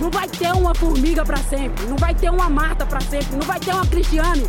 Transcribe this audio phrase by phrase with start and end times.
[0.00, 3.46] Não vai ter uma formiga para sempre, não vai ter uma Marta para sempre, não
[3.46, 4.44] vai ter uma Cristiane.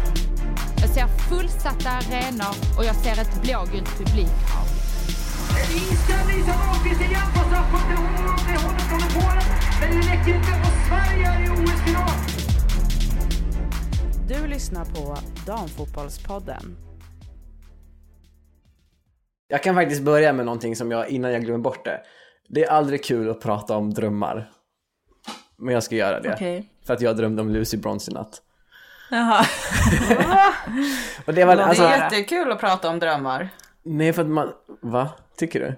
[0.81, 4.65] Jag ser fullsatta arenor och jag ser ett blågult publikhav.
[5.73, 7.97] Inställning Lisa Dahlqvist igen på straffpunkten.
[7.97, 9.47] Hon når upp med hållet från Polen.
[9.81, 12.09] Men det räcker inte och Sverige är i OS-final.
[14.27, 16.77] Du lyssnar på Damfotbollspodden.
[19.47, 22.01] Jag kan faktiskt börja med någonting som jag, innan jag glömmer bort det.
[22.49, 24.51] Det är aldrig kul att prata om drömmar.
[25.59, 26.33] Men jag ska göra det.
[26.33, 26.69] Okej.
[26.85, 28.41] För att jag drömde om Lucy Bronze i natt.
[29.11, 29.45] Jaha.
[31.25, 31.83] Och det var alltså...
[31.83, 33.49] Det är jättekul att prata om drömmar.
[33.83, 34.53] Nej för att man...
[34.81, 35.09] Va?
[35.37, 35.75] Tycker du?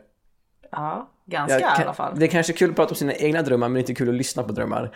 [0.72, 2.20] Ja, ganska Jag i alla fall.
[2.20, 4.44] Det är kanske kul att prata om sina egna drömmar men inte kul att lyssna
[4.44, 4.96] på drömmar.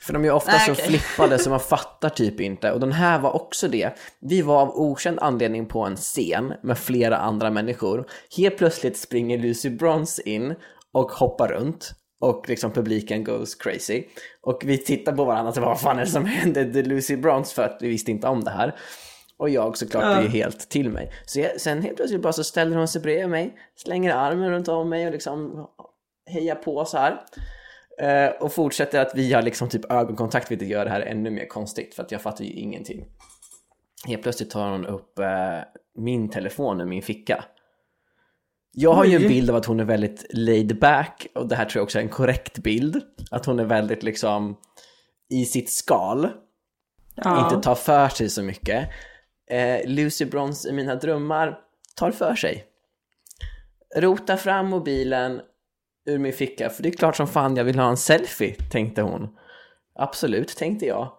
[0.00, 0.84] För de är ofta Nej, så okej.
[0.84, 2.72] flippade så man fattar typ inte.
[2.72, 3.98] Och den här var också det.
[4.20, 8.06] Vi var av okänd anledning på en scen med flera andra människor.
[8.36, 10.54] Helt plötsligt springer Lucy Bronze in
[10.92, 11.94] och hoppar runt.
[12.22, 14.04] Och liksom publiken goes crazy.
[14.40, 16.64] Och vi tittar på varandra och vad fan är det som händer?
[16.64, 18.74] Det är Lucy Bronze för att vi visste inte om det här.
[19.36, 21.12] Och jag såklart blir helt till mig.
[21.26, 24.68] Så jag, sen helt plötsligt bara så ställer hon sig bredvid mig, slänger armen runt
[24.68, 25.66] om mig och liksom
[26.26, 27.20] hejar på så här.
[27.98, 31.46] Eh, och fortsätter att vi har liksom typ ögonkontakt vilket gör det här ännu mer
[31.46, 33.04] konstigt för att jag fattar ju ingenting.
[34.06, 35.58] Helt plötsligt tar hon upp eh,
[35.98, 37.44] min telefon ur min ficka.
[38.74, 41.64] Jag har ju en bild av att hon är väldigt laid back och det här
[41.64, 43.00] tror jag också är en korrekt bild.
[43.30, 44.56] Att hon är väldigt liksom
[45.30, 46.28] i sitt skal.
[47.16, 48.88] Inte tar för sig så mycket.
[49.50, 51.58] Eh, Lucy Bronze i mina drömmar
[51.96, 52.64] tar för sig.
[53.96, 55.40] Rota fram mobilen
[56.06, 59.02] ur min ficka, för det är klart som fan jag vill ha en selfie, tänkte
[59.02, 59.28] hon.
[59.94, 61.12] Absolut, tänkte jag.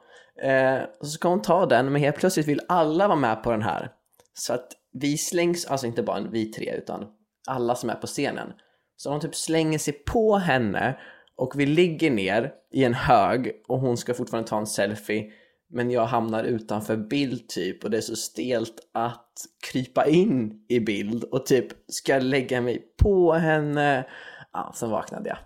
[0.43, 3.51] Eh, och så ska hon ta den, men helt plötsligt vill alla vara med på
[3.51, 3.91] den här.
[4.33, 7.07] Så att vi slängs, alltså inte bara vi tre, utan
[7.47, 8.53] alla som är på scenen.
[8.95, 10.97] Så hon typ slänger sig på henne
[11.35, 15.31] och vi ligger ner i en hög och hon ska fortfarande ta en selfie.
[15.69, 19.31] Men jag hamnar utanför bild typ och det är så stelt att
[19.71, 24.05] krypa in i bild och typ ska lägga mig på henne.
[24.53, 25.37] Ja, sen vaknade jag.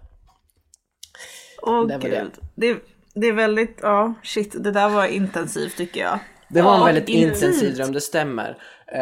[1.61, 2.11] Åh Det gud.
[2.11, 2.27] det.
[2.73, 2.79] Det.
[3.13, 6.19] Det, är väldigt, ja shit, det där var intensivt tycker jag.
[6.49, 7.35] Det var en Ja, väldigt intimt.
[7.35, 8.49] intensiv dröm, det stämmer.
[8.87, 8.95] Eh,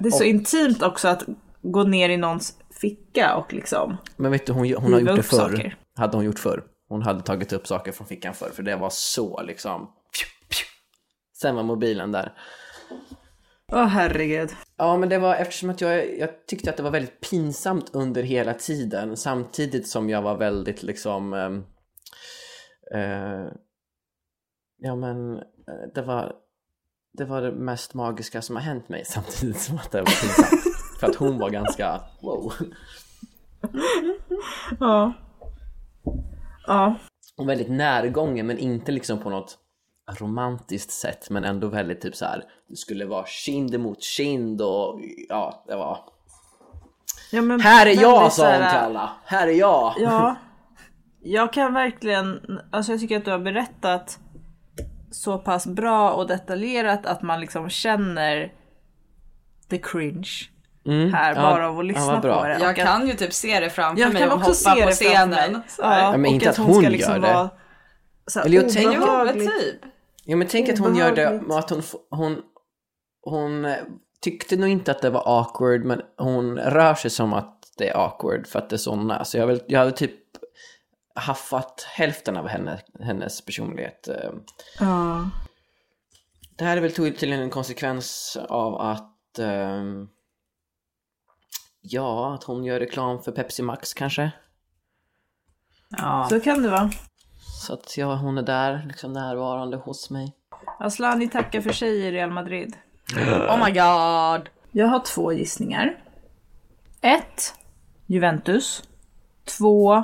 [0.00, 1.22] Det är så och, intimt också att
[1.72, 3.96] gå ner i någons ficka och liksom.
[4.16, 5.36] men vet du, hon, hon har gjort det förr.
[5.36, 5.76] saker.
[5.94, 6.64] Hade hon gjort förr.
[6.88, 9.80] Hon hade tagit upp saker från fickan förr, för det var så liksom...
[9.80, 10.64] Pju, pju.
[11.40, 12.32] Sen var mobilen där.
[13.72, 14.50] Åh herregud.
[14.76, 18.22] Ja, men det var eftersom att jag, jag tyckte att det var väldigt pinsamt under
[18.22, 21.64] hela tiden samtidigt som jag var väldigt liksom ehm,
[22.94, 23.52] eh,
[24.78, 26.32] ja men eh, det var
[27.12, 30.67] det var det mest magiska som har hänt mig samtidigt som att det var pinsamt
[31.00, 32.52] för att hon var ganska wow
[34.80, 35.12] Ja.
[36.66, 36.94] Ja.
[37.36, 39.58] och väldigt närgången men inte liksom på något
[40.20, 45.00] romantiskt sätt men ändå väldigt typ så här det skulle vara kind mot kind och
[45.28, 45.98] ja det var
[47.32, 50.36] ja men här är jag sa hon till alla här är jag Ja.
[51.20, 54.18] Jag kan verkligen, alltså jag tycker att du har berättat
[55.10, 58.52] så pass bra och detaljerat att man liksom känner
[59.70, 60.28] the cringe
[60.88, 62.52] Mm, här ja, bara av att lyssna på det.
[62.52, 64.80] Jag Och att- kan ju typ se det framför jag mig kan och också hoppa
[64.80, 65.62] se på scenen.
[65.78, 67.34] Ja, men och inte att hon hon ska liksom gör det.
[67.34, 67.50] vara
[68.26, 69.26] så här Eller jag tänker-.
[69.28, 69.80] Jobbigt typ.
[70.24, 71.52] Ja men tänk att hon gör det, Obehagligt.
[71.64, 72.42] att hon, hon,
[73.22, 73.76] hon eh,
[74.20, 77.96] tyckte nog inte att det var awkward men hon rör sig som att det är
[78.04, 79.24] awkward för att det är så hon är.
[79.24, 80.14] Så jag, vill, jag hade typ
[81.14, 84.08] haffat hälften av henne, hennes personlighet.
[84.08, 84.30] eh.
[84.80, 85.30] Ja.
[86.58, 90.08] Det här är väl tydligen en konsekvens av att ehm,
[91.90, 94.30] Ja, att hon gör reklam för Pepsi Max kanske.
[95.88, 96.26] Ja.
[96.30, 96.90] Så kan det vara.
[97.64, 100.34] Så att ja, hon är där, liksom närvarande hos mig.
[100.78, 102.76] Aslani tackar för sig i Real Madrid.
[103.16, 104.48] Oh my god.
[104.72, 106.04] Jag har två gissningar.
[107.00, 107.54] Ett,
[108.06, 108.82] Juventus.
[109.44, 110.02] Två,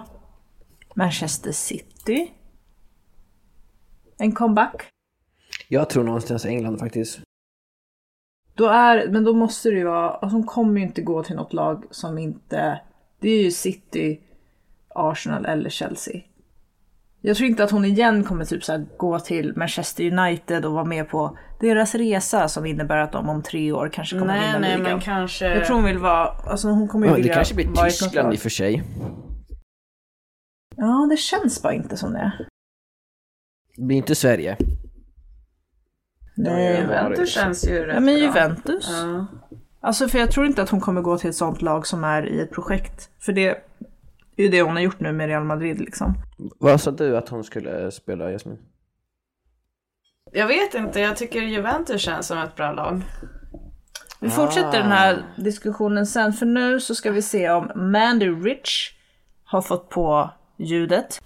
[0.95, 2.33] Manchester City.
[4.19, 4.83] En comeback.
[5.69, 7.21] Jag tror någonstans England faktiskt.
[8.54, 11.36] Då är, men då måste det ju vara, alltså hon kommer ju inte gå till
[11.36, 12.80] något lag som inte,
[13.21, 14.21] det är ju City,
[14.95, 16.21] Arsenal eller Chelsea.
[17.21, 20.72] Jag tror inte att hon igen kommer typ så här gå till Manchester United och
[20.72, 24.47] vara med på deras resa som innebär att de om tre år kanske kommer Nej,
[24.47, 24.92] vinna nej, ligan.
[24.92, 25.54] men kanske...
[25.54, 28.34] Jag tror hon vill vara, alltså hon kommer ju Ja, det vilja kanske blir Tyskland
[28.34, 28.83] i och för sig.
[30.77, 32.33] Ja, det känns bara inte som det.
[33.77, 34.57] Det blir inte Sverige.
[36.34, 38.25] Nej, Juventus känns ju rätt Ja, men bra.
[38.25, 38.89] Juventus.
[38.91, 39.27] Ja.
[39.81, 42.28] Alltså för jag tror inte att hon kommer gå till ett sånt lag som är
[42.28, 43.10] i ett projekt.
[43.21, 43.48] För det,
[44.36, 46.15] är ju det hon har gjort nu med Real Madrid liksom.
[46.59, 48.59] Vad sa du att hon skulle spela, Jasmin?
[50.33, 53.03] Jag vet inte, jag tycker Juventus känns som ett bra lag.
[54.21, 58.92] Vi fortsätter den här diskussionen sen, för nu så ska vi se om Mandy Rich
[59.45, 61.21] har fått på ljudet.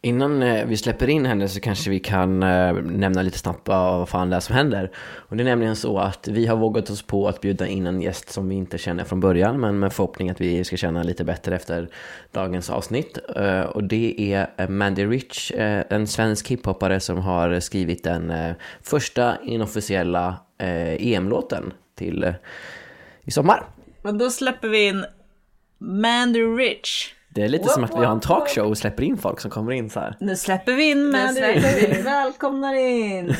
[0.00, 4.08] Innan eh, vi släpper in henne så kanske vi kan eh, nämna lite snabbt vad
[4.08, 4.90] fan det är som händer.
[4.96, 8.02] Och det är nämligen så att vi har vågat oss på att bjuda in en
[8.02, 11.24] gäst som vi inte känner från början, men med förhoppning att vi ska känna lite
[11.24, 11.88] bättre efter
[12.32, 13.18] dagens avsnitt.
[13.36, 20.36] Eh, och det är Mandy Rich, en svensk hiphoppare som har skrivit den första inofficiella
[20.58, 22.34] EM-låten till
[23.22, 23.64] i sommar.
[24.02, 25.04] Men då släpper vi in
[25.78, 27.14] Mandy Rich.
[27.34, 29.72] Det är lite som att vi har en talkshow och släpper in folk som kommer
[29.72, 30.16] in så här.
[30.20, 31.98] Nu släpper vi in släpper Rich.
[32.04, 33.34] Välkomnar in!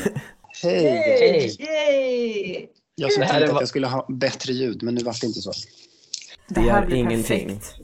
[0.63, 1.55] Hej!
[1.59, 2.67] Yay!
[2.95, 5.27] Jag som Det tänkte var- att jag skulle ha bättre ljud, men nu vart det
[5.27, 5.51] inte så.
[6.47, 7.47] Det gör här blir ingenting.
[7.47, 7.75] perfekt.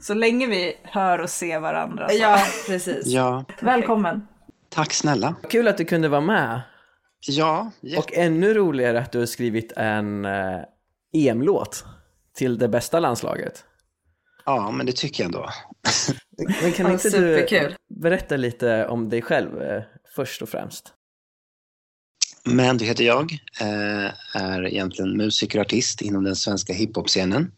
[0.00, 2.08] Så länge vi hör och ser varandra.
[2.08, 2.16] Så.
[2.16, 3.06] Ja, precis.
[3.06, 4.26] Ja, Välkommen.
[4.68, 5.34] tack snälla.
[5.50, 6.60] Kul att du kunde vara med.
[7.28, 10.58] Ja, jätte- Och ännu roligare att du har skrivit en eh,
[11.12, 11.84] EM-låt
[12.34, 13.64] till det bästa landslaget.
[14.44, 15.48] Ja, men det tycker jag ändå.
[16.62, 17.74] Men kan Ja, inte superkul.
[17.88, 19.82] du berätta lite om dig själv eh,
[20.14, 20.92] först och främst?
[22.44, 24.10] Men du heter jag, eh,
[24.42, 27.52] är egentligen musiker och artist inom den svenska hiphop-scenen.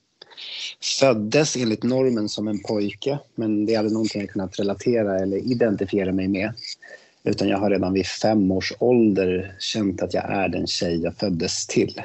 [1.01, 5.37] Föddes enligt normen som en pojke, men det är aldrig någonting jag kunnat relatera eller
[5.37, 6.55] identifiera mig med.
[7.25, 11.17] Utan jag har redan vid fem års ålder känt att jag är den tjej jag
[11.17, 12.03] föddes till.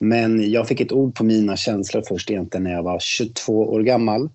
[0.00, 3.80] Men jag fick ett ord på mina känslor först egentligen när jag var 22 år
[3.80, 4.28] gammal.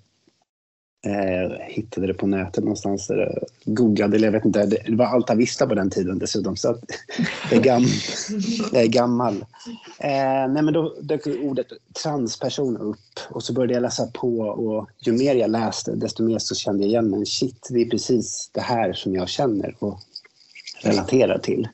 [1.06, 3.08] Eh, hittade det på nätet någonstans.
[3.08, 4.66] Där googlade, eller jag vet inte.
[4.66, 6.56] Det var Alta Vista på den tiden dessutom.
[6.56, 6.80] Så att
[7.52, 7.84] jag, är gam,
[8.72, 9.34] jag är gammal.
[10.00, 11.68] Eh, nej men då dök ordet
[12.04, 16.40] transperson upp och så började jag läsa på och ju mer jag läste desto mer
[16.40, 20.00] så kände jag igen men shit, det är precis det här som jag känner och
[20.84, 21.68] relaterar till.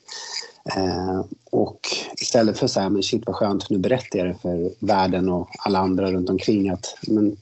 [0.64, 1.80] Eh, och
[2.20, 5.48] istället för så här, men shit vad skönt, nu berättar jag det för världen och
[5.58, 7.36] alla andra runt omkring att men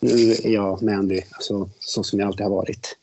[0.00, 2.96] nu är jag Mandy alltså, så som jag alltid har varit.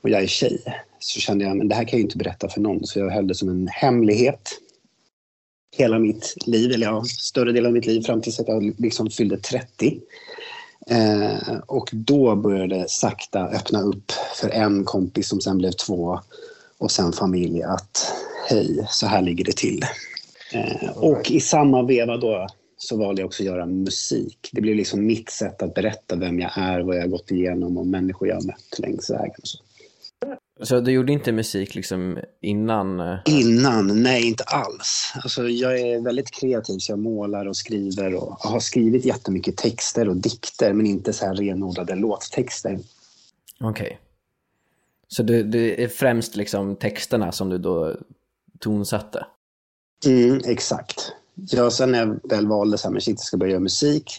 [0.00, 0.62] Och jag är tjej.
[0.98, 2.86] Så kände jag, men det här kan jag ju inte berätta för någon.
[2.86, 4.50] Så jag höll det som en hemlighet.
[5.76, 9.10] Hela mitt liv, eller ja, större delen av mitt liv fram tills att jag liksom
[9.10, 10.00] fyllde 30.
[10.86, 16.20] Eh, och då började det sakta öppna upp för en kompis som sen blev två
[16.78, 18.12] och sen familj att
[18.48, 19.82] hej, så här ligger det till.
[20.52, 22.46] Eh, och i samma veva då
[22.78, 24.50] så valde jag också att göra musik.
[24.52, 27.78] Det blev liksom mitt sätt att berätta vem jag är, vad jag har gått igenom
[27.78, 29.34] och människor jag har mött längs vägen.
[29.42, 29.58] och Så.
[30.62, 33.00] Så du gjorde inte musik liksom innan?
[33.00, 34.02] eh, Innan?
[34.02, 35.12] Nej, inte alls.
[35.14, 40.08] Alltså, jag är väldigt kreativ, så jag målar och skriver och har skrivit jättemycket texter
[40.08, 42.78] och dikter, men inte så här renodlade låttexter.
[43.60, 43.98] Okej.
[45.08, 47.96] Så det, det är främst liksom texterna som du då
[48.60, 49.26] tonsatte?
[50.06, 51.12] Mm, exakt.
[51.34, 54.10] Ja, sen när jag väl valde så här, men shit, jag ska börja göra musik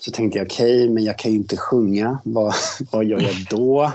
[0.00, 2.18] så tänkte jag okej, men jag kan ju inte sjunga.
[2.24, 2.54] Vad,
[2.90, 3.92] vad gör jag då?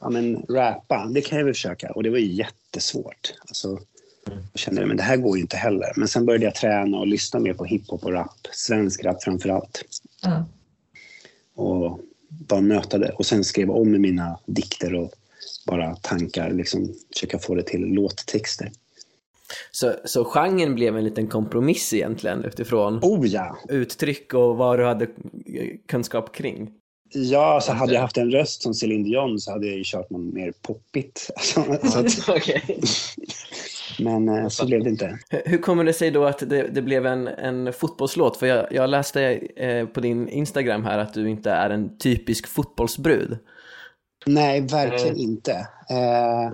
[0.00, 1.92] Ja, men rappa, det kan jag väl försöka.
[1.92, 3.34] Och det var ju jättesvårt.
[3.48, 3.78] Alltså,
[4.24, 5.92] jag kände men det här går ju inte heller.
[5.96, 8.48] Men sen började jag träna och lyssna mer på hiphop och rap.
[8.52, 9.84] Svensk rap framför allt.
[11.54, 13.10] Och bara möta det.
[13.10, 15.12] Och sen skrev om mina dikter och
[15.66, 16.50] bara tankar.
[16.50, 18.70] Liksom försöka få det till låttexter.
[19.70, 23.56] Så, så genren blev en liten kompromiss egentligen utifrån Oh ja!
[23.68, 26.70] uttryck och vad du hade eh, kunskap kring?
[27.14, 30.10] Ja, så hade jag haft en röst som Céline Dion så hade jag ju kört
[30.10, 31.30] någon mer poppigt.
[31.36, 31.62] Alltså,
[34.02, 35.18] men eh, så blev det inte.
[35.44, 38.36] Hur- kommer det sig då att det, det blev en, en fotbollslåt?
[38.36, 39.22] För jag, jag läste
[39.56, 43.38] eh, på din Instagram här att du inte är en typisk fotbollsbrud.
[44.26, 45.52] Nej, verkligen inte.
[45.90, 46.52] Eh,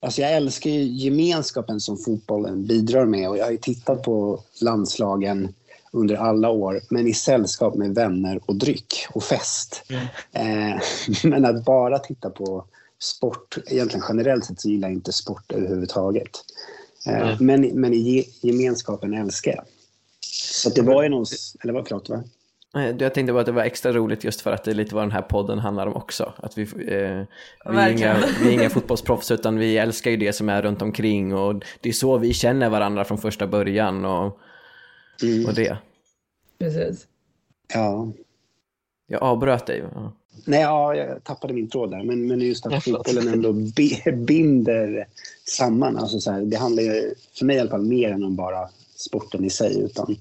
[0.00, 4.42] alltså jag älskar ju gemenskapen som fotbollen bidrar med och jag har ju tittat på
[4.60, 5.54] landslagen
[5.90, 9.82] under alla år, men i sällskap med vänner och dryck och fest.
[10.32, 10.80] Eh,
[11.24, 12.64] men att bara titta på
[12.98, 16.30] sport, egentligen generellt sett så gillar jag inte sport överhuvudtaget.
[17.06, 19.64] Eh, men, men i ge, gemenskapen älskar jag.
[20.20, 21.26] Så det var ju någon,
[21.62, 22.24] eller vad förlåt va?
[22.76, 24.94] Eh, Jag tänkte bara att det var extra roligt just för att det är lite
[24.94, 26.32] vad den här podden handlar om också.
[26.36, 26.68] Att vi, eh,
[27.72, 30.82] vi, är inga, vi är inga fotbollsproffs utan vi älskar ju det som är runt
[30.82, 34.26] omkring och det är så vi känner varandra från första början och,
[35.46, 35.76] och det.
[36.58, 37.06] Precis.
[37.74, 38.12] Ja,
[39.06, 39.84] Jag avbröt dig.
[39.94, 40.12] Ja.
[40.44, 42.02] Nej, ja, jag tappade min tråd där.
[42.02, 45.06] Men, men just att fotbollen ändå bi- binder
[45.44, 45.96] samman.
[45.96, 48.68] Alltså så här, det handlar ju, för mig i alla fall, mer än om bara
[48.96, 49.80] sporten i sig.
[49.80, 50.16] Utan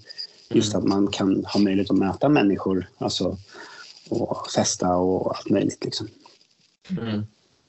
[0.49, 2.89] just att man kan ha möjlighet att möta människor.
[2.97, 3.37] Alltså,
[4.09, 5.85] och festa och allt möjligt.
[5.85, 6.07] Liksom.
[6.89, 7.23] Mm.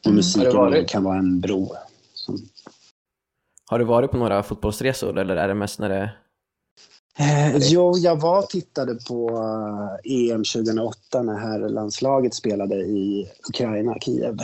[0.06, 1.74] Och musiken Har det varit- kan vara en bro.
[2.14, 2.38] Som,
[3.70, 6.10] Har du varit på några fotbollsresor eller är det mest när det...
[7.18, 9.28] Eh, jo, jag var och tittade på
[10.04, 14.38] eh, EM 2008 när herrlandslaget spelade i Ukraina, Kiev.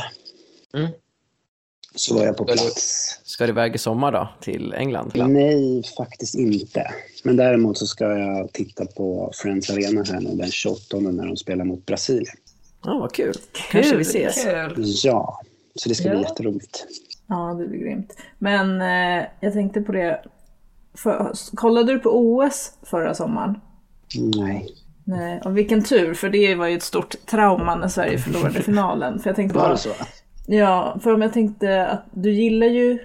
[0.75, 0.91] Mm.
[1.95, 3.21] Så var jag på Ska du- plats.
[3.25, 5.13] Ska du iväg i sommar då, till England?
[5.15, 6.91] Nej, faktiskt inte.
[7.25, 11.37] Men däremot så ska jag titta på Friends Arena här nu den 28 när de
[11.37, 12.37] spelar mot Brasilien.
[12.85, 13.35] Ja, vad kul.
[13.71, 14.45] Kanske vi ses.
[14.45, 14.85] Kul.
[15.05, 15.41] Ja,
[15.75, 16.29] så det ska bli Ja.
[16.29, 16.87] jätteroligt.
[17.27, 18.17] Ja, det blir grymt.
[18.39, 20.25] Men eh, jag tänkte på det.
[20.95, 23.61] För, kollade du på OS förra sommaren?
[24.37, 24.69] Nej.
[25.05, 29.19] Nej, och vilken tur, för det var ju ett stort trauma när Sverige förlorade finalen.
[29.19, 29.91] För jag tänkte Var bara, det så?
[30.53, 32.99] Ja, för om jag tänkte att du gillar ju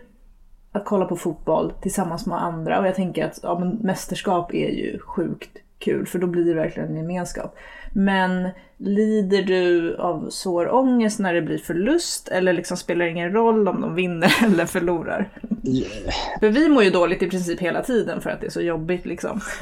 [0.72, 4.70] att kolla på fotboll tillsammans med andra och jag tänker att ja, men mästerskap är
[4.70, 5.50] ju sjukt
[5.80, 7.56] kul för då blir det verkligen en gemenskap.
[7.94, 13.32] Men lider du av svår ångest när det blir förlust eller liksom spelar det ingen
[13.32, 15.30] roll om de vinner eller förlorar?
[16.40, 19.06] För vi mår ju dåligt i princip hela tiden för att det är så jobbigt
[19.06, 19.42] liksom.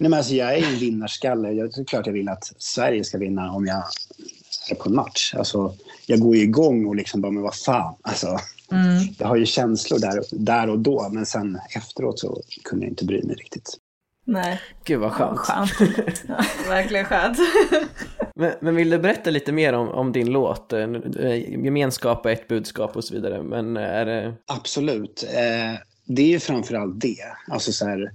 [0.00, 1.52] Nej, men alltså, jag är ju en vinnarskalle.
[1.52, 3.82] Jag det är klart jag vill att Sverige ska vinna om jag
[4.70, 5.34] är på en match.
[5.36, 5.74] Alltså,
[6.06, 7.94] jag går ju igång och liksom bara, men vad fan.
[8.02, 8.38] Alltså,
[9.18, 13.04] Jag har ju känslor där, där och då, men sen efteråt så kunde jag inte
[13.04, 13.76] bry mig riktigt.
[14.26, 15.38] Nej, Gud vad skönt.
[15.38, 15.70] skönt.
[16.68, 17.38] Verkligen skönt.
[18.34, 20.72] Men, men vill du berätta lite mer om, om din låt?
[20.72, 20.80] Eh,
[21.64, 24.34] Gemenskap är ett budskap och så vidare, men är det...
[24.46, 25.24] Absolut.
[25.34, 27.24] Eh, det är ju framförallt det.
[27.50, 28.12] Alltså så här,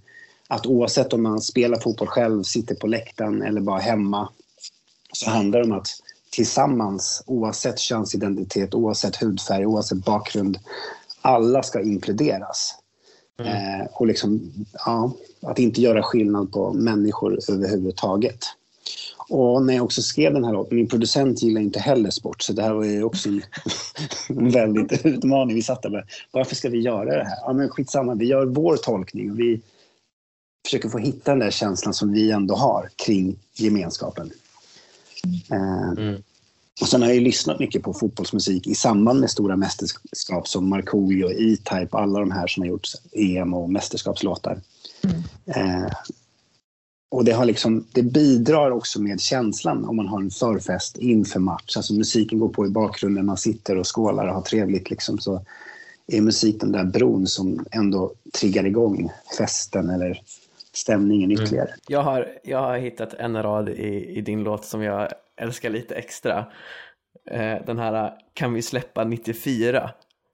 [0.47, 4.29] att oavsett om man spelar fotboll själv, sitter på läktaren eller bara hemma,
[5.13, 5.87] så handlar det om att
[6.33, 10.59] tillsammans, oavsett könsidentitet, oavsett hudfärg, oavsett bakgrund,
[11.21, 12.75] alla ska inkluderas.
[13.39, 14.53] Eh, och liksom,
[14.85, 15.11] ja,
[15.41, 18.39] att inte göra skillnad på människor överhuvudtaget.
[19.29, 22.53] Och när jag också skrev den här låten, min producent gillar inte heller sport, så
[22.53, 23.41] det här var ju också en,
[24.51, 25.55] väldigt utmaning.
[25.55, 27.37] Vi satt där med, varför ska vi göra det här?
[27.41, 29.61] Ja, men skitsamma, vi gör vår tolkning och vi
[30.65, 34.31] försöker få hitta den där känslan som vi ändå har kring gemenskapen.
[35.51, 36.15] Eh,
[36.81, 40.69] och sen har jag ju lyssnat mycket på fotbollsmusik i samband med stora mästerskap som
[40.69, 44.61] Markoolio, E-Type, alla de här som har gjort EM och mästerskapslåtar.
[45.45, 45.87] Eh,
[47.11, 51.39] och det, har liksom, det bidrar också med känslan om man har en förfest inför
[51.39, 51.77] match.
[51.77, 54.89] Alltså musiken går på i bakgrunden, man sitter och skålar och har trevligt.
[54.89, 55.45] Liksom, så
[56.07, 60.21] är musik den där bron som ändå triggar igång festen eller
[60.73, 61.69] stämningen ytterligare.
[61.87, 65.09] Jag har, jag har hittat en rad i, i din låt som jag
[65.41, 66.45] älskar lite extra.
[67.31, 69.91] Eh, Den här Kan vi släppa 94?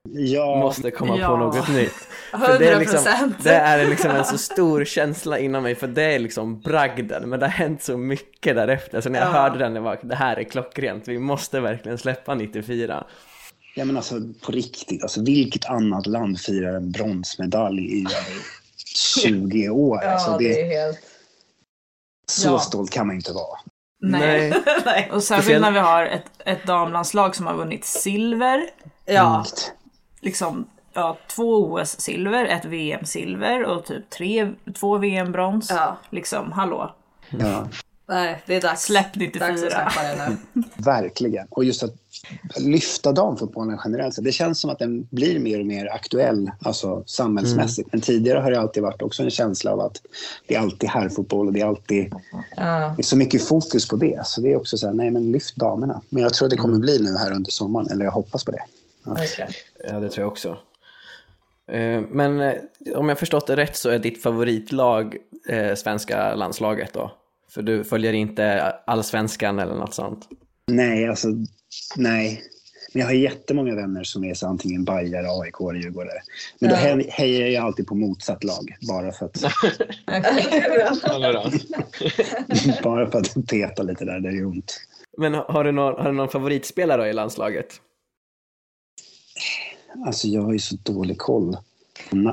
[0.08, 1.36] Ja, Måste komma på Ja.
[1.36, 1.92] något nytt.
[2.30, 3.32] För det är, liksom, 100%.
[3.42, 7.40] det är liksom en så stor känsla inom mig för det är liksom bragden men
[7.40, 9.32] det har hänt så mycket därefter så när jag Ja.
[9.32, 13.04] hörde den jag var det här är klockrent, vi måste verkligen släppa 94.
[13.76, 14.14] ja, men alltså
[14.46, 18.06] på riktigt, alltså, vilket annat land firar en bronsmedalj i
[18.94, 19.98] 20 år?
[19.98, 20.98] alltså, det, helt...
[22.26, 22.58] så Ja.
[22.58, 23.58] stolt kan man inte vara.
[24.02, 24.52] Nej.
[24.84, 25.10] Nej.
[25.12, 28.70] Och särskilt när vi har ett, ett damlandslag som har vunnit silver.
[29.04, 29.44] Ja.
[30.20, 35.70] liksom ja, två OS-silver, ett VM-silver och typ tre, två VM-brons.
[35.70, 35.96] Ja.
[36.10, 36.94] Liksom, hallå.
[37.30, 37.68] Ja,
[38.10, 38.82] Nej, det är dags.
[38.82, 39.46] Släpp Dags 94.
[39.46, 39.58] att
[39.92, 40.62] släppa det nu.
[40.76, 41.46] verkligen.
[41.50, 41.94] Och just att
[42.58, 44.14] lyfta damfotbollen generellt.
[44.14, 47.88] Så det känns som att den blir mer och mer aktuell, alltså samhällsmässigt.
[47.92, 49.96] Men tidigare har det alltid varit också en känsla av att
[50.46, 52.12] det är alltid herrfotboll och det är alltid
[52.56, 52.94] Ja.
[52.96, 54.26] det är så mycket fokus på det.
[54.26, 56.00] Så det är också så här, nej men lyft damerna.
[56.08, 58.62] Men jag tror det kommer bli nu här under sommaren, eller jag hoppas på det.
[59.04, 59.50] verkligen.
[59.88, 60.48] Ja, det tror jag också.
[61.72, 62.54] Eh, Men eh,
[62.94, 65.16] om jag förstått det rätt så är ditt favoritlag
[65.48, 67.10] eh, svenska landslaget då?
[67.50, 70.28] För du följer inte allsvenskan eller något sånt?
[70.66, 71.28] Nej, alltså
[71.96, 72.42] nej.
[72.92, 76.18] Men jag har jättemånga vänner som är så antingen Bajare, AIK eller Djurgårdare.
[76.58, 76.80] Men då Ja.
[76.82, 78.76] he- hejar jag alltid på motsatt lag.
[78.88, 79.42] Bara för att,
[82.82, 84.80] bara för att peta lite där, där det är ont.
[85.18, 87.80] Men har du någon, har du någon favoritspelare i landslaget?
[90.06, 91.56] Alltså jag har ju så dålig koll.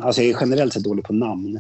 [0.02, 1.60] Alltså jag är generellt sett dålig på namn.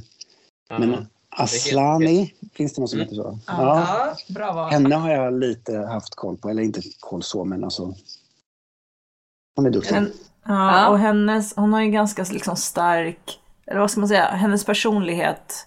[0.69, 1.07] Men
[1.37, 3.39] Aslani, finns det någon som heter så?
[3.47, 3.53] Ja.
[3.57, 4.71] Ja, bra val.
[4.71, 7.93] Henne har jag lite haft koll på, eller inte koll så, men alltså.
[9.55, 9.95] Hon är duktig.
[9.95, 10.11] Men,
[10.45, 10.89] ja.
[10.89, 15.65] Och hennes, hon har ju ganska liksom stark, eller vad ska man säga, hennes personlighet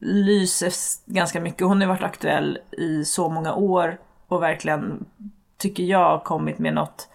[0.00, 0.72] lyser
[1.06, 1.66] ganska mycket.
[1.66, 5.06] Hon har varit aktuell i så många år och verkligen,
[5.58, 7.08] tycker jag, kommit med något,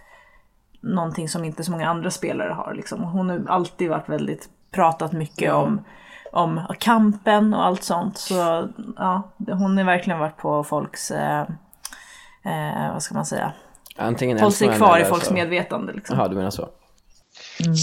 [0.81, 2.73] någonting som inte så många andra spelare har.
[2.73, 3.03] Liksom.
[3.03, 5.81] Hon har alltid varit väldigt, pratat mycket om,
[6.35, 8.17] om kampen och allt sånt.
[8.17, 11.41] Så ja, hon har verkligen varit på folks eh,
[12.45, 13.53] eh, vad ska man säga,
[13.97, 15.93] Antingen hållit sig kvar i folks så- medvetande.
[15.93, 16.17] Liksom.
[16.17, 16.69] Jaha, du menar så.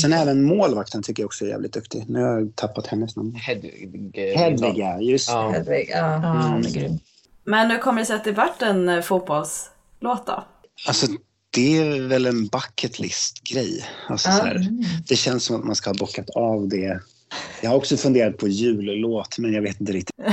[0.03, 2.05] Sen även målvakten tycker jag också är jävligt duktig.
[2.09, 3.35] Nu har jag tappat hennes namn.
[3.35, 4.13] Hedvig.
[4.37, 4.99] Hedvig, ja.
[5.01, 5.35] Just det.
[5.35, 5.51] Ja.
[5.51, 5.99] Hedvig, ja.
[5.99, 6.99] Är grym.
[7.45, 10.45] Men hur kommer det sig att det vart en eh, fotbollslåt då?
[10.89, 11.07] Alltså,
[11.51, 13.85] det är väl en bucket list-grej.
[14.09, 14.69] Alltså, så här,
[15.09, 17.01] det känns som att man ska ha bockat av det.
[17.61, 20.17] Jag har också funderat på jullåt, men jag vet inte riktigt.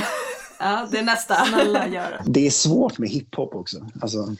[0.61, 1.45] Ja, det är nästa.
[1.45, 2.23] Snälla gör det.
[2.25, 3.87] Det är svårt med hiphop också.
[4.01, 4.35] Alltså,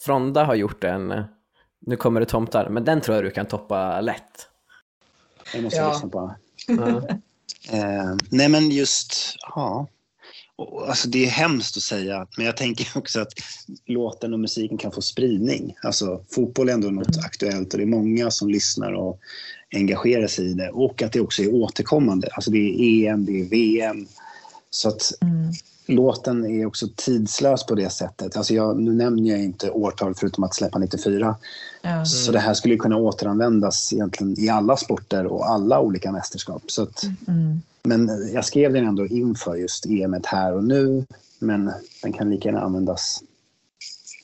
[0.00, 1.24] Fronda har gjort en,
[1.86, 4.48] nu kommer det tomtar, men den tror jag du kan toppa lätt.
[5.54, 5.92] jag måste Ja.
[5.92, 6.34] lyssna på.
[7.72, 9.86] Eh, nej, men just, ja.
[10.88, 13.32] Alltså, det är hemskt att säga, men jag tänker också att
[13.86, 15.74] låten och musiken kan få spridning.
[15.82, 19.18] Alltså, fotboll är ändå något aktuellt och det är många som lyssnar och
[19.72, 20.70] engagerar sig i det.
[20.70, 22.28] Och att det också är återkommande.
[22.32, 24.06] Alltså, det är EM, det är VM.
[24.70, 25.12] Så att
[25.86, 28.36] låten är också tidslös på det sättet.
[28.36, 31.36] Alltså jag, nu nämner jag inte årtal förutom att släppa 94.
[31.82, 32.04] Ja.
[32.04, 36.62] Så det här skulle kunna återanvändas egentligen i alla sporter och alla olika mästerskap.
[36.66, 37.04] Så att,
[37.82, 41.06] Men jag skrev den ändå inför just EM här och nu.
[41.38, 41.72] Men
[42.02, 43.22] den kan lika gärna användas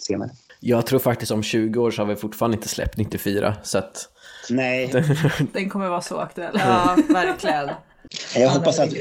[0.01, 0.31] senare.
[0.61, 4.09] Jag tror faktiskt om 20 år så har vi fortfarande inte släppt 94, så att
[4.51, 4.93] Nej,
[5.53, 6.55] Den kommer vara så aktuell.
[6.59, 7.71] Ja, verkligen.
[8.37, 8.93] jag hoppas att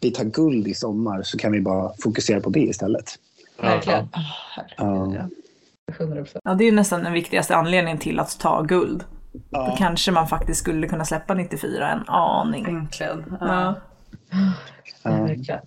[0.00, 3.10] vi tar guld i sommar så kan vi bara fokusera på det istället.
[3.60, 4.00] Verkligen.
[4.04, 4.08] Oh,
[4.56, 5.28] herregud, Ja.
[5.88, 5.94] ja.
[5.98, 6.42] 100 procent.
[6.44, 9.04] Ja, det är nästan den viktigaste anledningen till att ta guld.
[9.32, 9.74] Då Ja.
[9.78, 12.66] kanske man faktiskt skulle kunna släppa 94, en aning.
[12.66, 13.36] Egentligen.
[13.40, 13.74] Ja.
[15.02, 15.10] Ja.
[15.10, 15.60] Verkligen.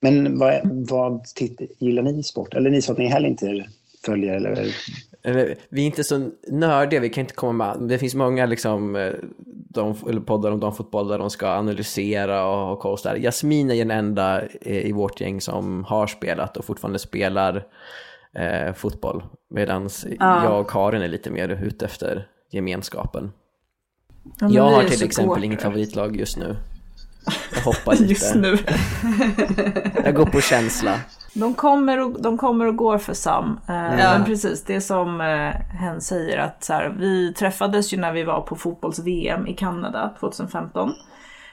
[0.00, 2.54] Men vad, vad titt, gillar ni i sport?
[2.54, 3.64] Eller ni så att ni heller inte
[4.06, 4.34] följer?
[4.34, 4.74] Eller?
[5.68, 7.88] Vi är inte så nördiga, vi kan inte komma med.
[7.88, 9.12] Det finns många liksom, eh,
[9.68, 9.94] de,
[10.26, 12.98] poddar om damfotboll där de ska analysera och ha koll.
[13.18, 17.66] Jasmin är den enda eh, i vårt gäng som har spelat och fortfarande spelar
[18.34, 19.24] eh, fotboll.
[19.50, 19.88] Medan
[20.20, 23.32] jag och Karin är lite mer ute efter gemenskapen.
[24.40, 26.56] Ja, jag har till exempel inget favoritlag just nu.
[27.54, 28.04] Jag hoppar lite.
[28.04, 28.58] Just nu.
[30.04, 31.00] Jag går på känsla.
[31.34, 33.60] De kommer och, de kommer och går för Sam.
[33.68, 38.12] Eh, Men precis, det som eh, hen säger att så här, vi träffades ju när
[38.12, 40.92] vi var på fotbolls-VM i Kanada 2015.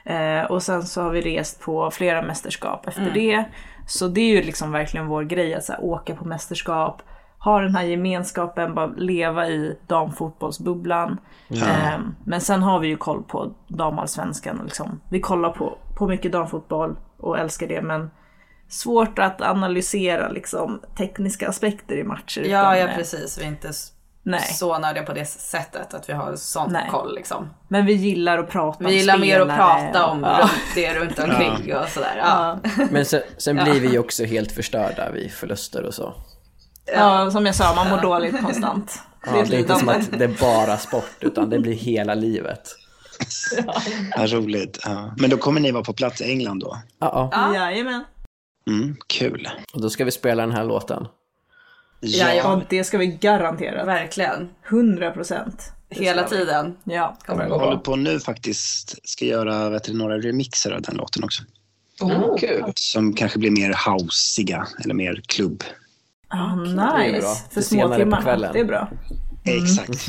[0.04, 3.44] Eh, och sen så har vi rest på flera mästerskap efter det.
[3.86, 7.02] Så det är ju liksom verkligen vår grej att så här, åka på mästerskap,
[7.38, 11.18] ha den här gemenskapen, bara leva i damfotbollsbubblan.
[11.50, 14.60] Eh, men sen har vi ju koll på damallsvenskan.
[14.64, 15.00] Liksom.
[15.08, 18.10] Vi kollar på, på mycket damfotboll och älskar det men
[18.72, 22.40] svårt att analysera liksom, tekniska aspekter i matcher.
[22.40, 23.38] Ja, utan, ja eh, precis.
[23.38, 23.72] Vi är inte
[24.22, 24.40] Nej.
[24.42, 26.88] så nördiga på det sättet att vi har sån Nej.
[26.90, 27.50] koll liksom.
[27.68, 30.50] Men vi gillar att prata om Vi gillar mer att prata om och- ja.
[30.74, 32.16] det runt omkring och sådär.
[32.18, 32.58] Ja.
[32.90, 36.14] Men sen, sen blir vi ju också helt förstörda vid förluster och så.
[36.94, 39.00] ja, som jag sa, man mår dåligt konstant.
[39.24, 41.74] Det är Ja, det är inte som att det är bara sport, utan det blir
[41.74, 42.62] hela livet.
[44.16, 44.78] Ja, roligt.
[44.84, 45.14] Ja.
[45.18, 46.78] Men då kommer ni vara på plats i England då?
[47.00, 47.54] Ja, ja.
[47.54, 48.04] Jajamän.
[48.66, 49.48] Mm, kul.
[49.72, 51.06] Och då ska vi spela den här låten.
[52.00, 52.62] Ja, ja.
[52.68, 53.84] Det ska vi garantera.
[53.84, 54.48] Verkligen.
[54.68, 55.72] 100 procent.
[55.88, 56.76] Hela tiden.
[56.84, 57.16] Ja.
[57.26, 61.24] Kommer Jag håller på nu faktiskt, ska göra vet du, några remixer av den låten
[61.24, 61.42] också.
[62.00, 62.72] Oh, kul.
[62.74, 65.64] Som kanske blir mer houseiga eller mer klubb.
[66.28, 67.36] Ah, det nice.
[67.50, 68.52] För kvällen.
[68.52, 68.88] Det är bra.
[69.44, 70.06] Exakt.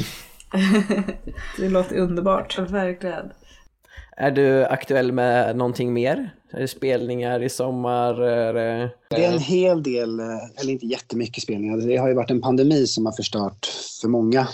[1.58, 2.60] Det låter underbart.
[2.60, 3.32] Verkligen.
[4.18, 6.34] Är du aktuell med någonting mer?
[6.54, 8.22] Är det spelningar i sommar?
[8.22, 8.90] Är det...
[9.10, 10.26] Det är en hel del, eh,
[10.58, 11.78] eller inte jättemycket spelningar.
[11.78, 13.66] Det har ju varit en pandemi som har förstört
[14.02, 14.48] för många.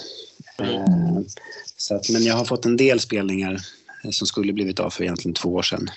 [0.62, 0.86] Eh,
[1.78, 3.58] Så att, men jag har fått en del spelningar
[4.04, 5.88] eh, som skulle blivit av för egentligen två år sedan.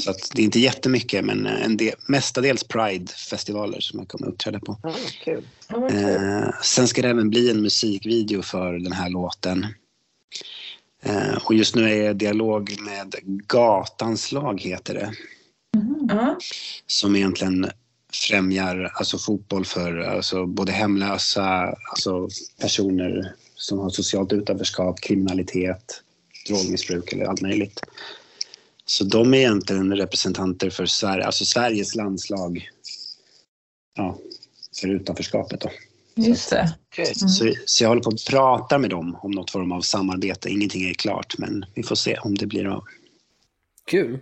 [0.00, 4.26] Så att det är inte jättemycket, men eh, en del, mestadels Pride-festivaler som jag kommer
[4.26, 4.76] att uppträda på.
[5.24, 5.44] kul.
[5.68, 6.04] Ja, men kul.
[6.04, 9.66] Eh, sen ska det även bli en musikvideo för den här låten.
[11.02, 15.12] Eh, och just nu är jag i dialog med Gatans lag, heter det.
[16.08, 16.38] Ja.
[16.86, 17.70] Som egentligen
[18.12, 22.28] främjar alltså, fotboll för alltså, både hemlösa, alltså,
[22.60, 26.02] personer som har socialt utanförskap, kriminalitet,
[26.48, 27.80] drogmissbruk eller allt möjligt.
[28.84, 32.68] Så de är egentligen representanter för Sverige, alltså Sveriges landslag
[33.96, 34.18] ja,
[34.80, 35.60] för utanförskapet.
[35.60, 35.70] Då.
[36.14, 36.74] Just det.
[37.14, 40.50] Så, så jag håller på att prata med dem om något form av samarbete.
[40.50, 42.84] Ingenting är klart, men vi får se om det blir av.
[43.86, 44.18] Kul.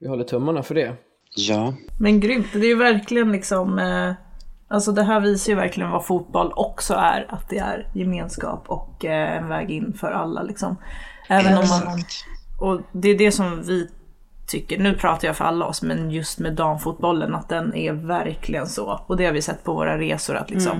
[0.00, 0.94] Vi håller tummarna för det.
[1.36, 2.46] Ja, Men grymt.
[2.52, 3.78] Det är ju verkligen liksom...
[3.78, 4.12] Eh,
[4.68, 7.26] alltså det här visar ju verkligen vad fotboll också är.
[7.28, 10.76] Att det är gemenskap och eh, en väg in för alla liksom.
[11.28, 12.02] Även om man...
[12.60, 13.88] Och det är det som vi
[14.46, 18.66] tycker, nu pratar jag för alla oss, men just med damfotbollen, att den är verkligen
[18.66, 19.00] så.
[19.06, 20.78] Och det har vi sett på våra resor, att liksom,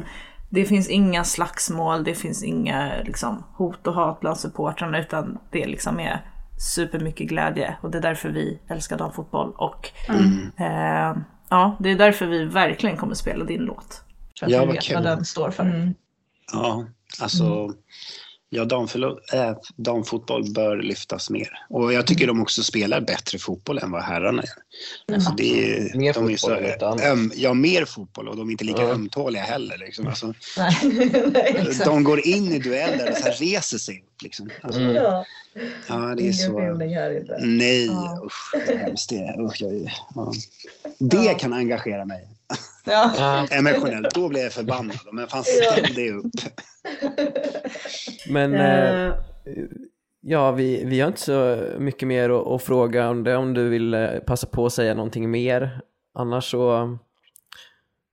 [0.50, 5.66] det finns inga slagsmål, det finns inga liksom, hot och hat bland supportrarna, utan det
[5.66, 6.30] liksom är
[6.74, 7.76] supermycket glädje.
[7.82, 9.52] Och det är därför vi älskar damfotboll.
[9.56, 9.90] Och
[10.60, 11.16] eh,
[11.48, 14.02] ja, det är därför vi verkligen kommer spela din låt.
[14.38, 14.94] För att Ja, vi vet kul.
[14.94, 15.94] vad den står för.
[16.52, 16.84] Ja,
[17.20, 17.70] alltså
[18.50, 18.62] ja,
[19.32, 21.48] äh, damfotboll bör lyftas mer.
[21.68, 25.14] Och jag tycker de också spelar bättre fotboll än vad herrarna gör.
[25.14, 27.04] Alltså, det är, Mer de är fotboll annat.
[27.04, 28.88] öm, Ja, mer fotboll och de är inte lika Ja.
[28.88, 29.78] ömtåliga heller.
[29.78, 30.06] Liksom.
[30.06, 30.34] Alltså,
[31.84, 34.22] de går in i dueller och så här reser sig upp.
[34.22, 34.50] Liksom.
[34.62, 34.94] Alltså, Mm.
[34.94, 35.24] Ja,
[35.88, 36.58] Ja, det är så...
[36.60, 37.38] här.
[37.46, 38.22] Nej, Ja.
[38.26, 39.08] usch, det är hemskt.
[39.10, 40.32] Det, usch, jag, ja.
[40.98, 42.28] det kan engagera mig
[42.84, 43.46] Ja.
[43.50, 44.14] Emotionellt.
[44.14, 44.98] Då blir jag förbannad.
[45.12, 46.30] Men fan, ställ det upp.
[48.28, 49.14] men eh,
[49.48, 49.64] Eh,
[50.20, 53.36] ja, vi, vi har inte så mycket mer att, att fråga om det.
[53.36, 55.80] Om du vill eh, passa på att säga någonting mer.
[56.14, 56.98] Annars så,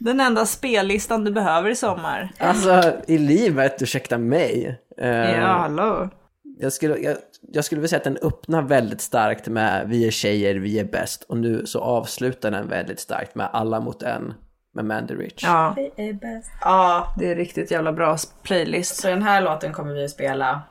[0.00, 2.32] Den enda spellistan du behöver i sommar.
[2.38, 4.80] Alltså i livet, ursäkta mig.
[4.98, 6.10] Eh, Ja, hallå.
[6.58, 7.16] jag, skulle, jag,
[7.52, 10.84] jag skulle vilja säga att den öppnar väldigt starkt med vi är tjejer, vi är
[10.84, 11.22] bäst.
[11.22, 14.34] Och nu så avslutar den väldigt starkt med alla mot en
[14.74, 15.42] med Mandy Rich.
[15.44, 16.50] Ja, Det är bäst.
[16.60, 18.96] ja, det är riktigt jävla bra playlist.
[18.96, 20.62] Så den här låten kommer vi att spela.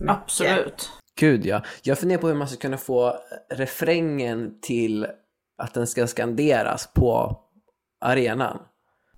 [0.00, 0.16] mycket.
[0.16, 0.90] Absolut.
[1.20, 1.62] Gud ja.
[1.82, 3.16] Jag funderar på hur man ska kunna få
[3.54, 5.06] refrängen till
[5.58, 7.40] att den ska skanderas på
[8.00, 8.58] arenan.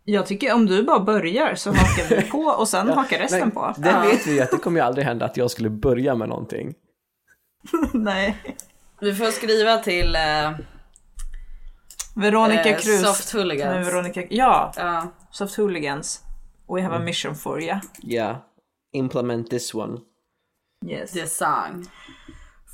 [0.04, 3.50] Jag tycker om du bara börjar så hakar vi på och sen hakar resten Men
[3.50, 3.74] på.
[3.78, 6.28] Det vet vi ju att det kommer ju aldrig hända att jag skulle börja med
[6.28, 6.74] någonting.
[7.92, 8.36] Nej.
[9.00, 10.50] Vi får skriva till eh,
[12.18, 13.00] Veronica eh, Cruz.
[13.06, 13.74] Soft Hooligans.
[13.74, 15.08] Nej, Veronica, ja, Ja.
[15.30, 16.20] Soft Hooligans.
[16.74, 17.80] We have a mission for you.
[18.02, 18.44] Ja,
[18.92, 19.98] implement this one.
[20.86, 21.10] Yes.
[21.12, 21.84] The song.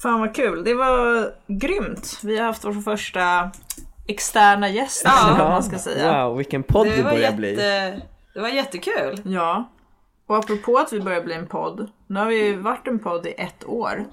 [0.03, 2.21] Fan vad kul, det var grymt.
[2.23, 3.51] Vi har haft vår första
[4.09, 5.37] externa gäst, Ja.
[5.39, 6.27] vad man ska säga.
[6.27, 7.55] Wow, vilken podd det, Det var, börjar jätte, bli.
[8.35, 9.21] det var jättekul.
[9.25, 9.71] Ja.
[10.27, 13.27] Och apropå att vi börjar bli en podd, nu har vi ju varit en podd
[13.27, 14.05] i ett år.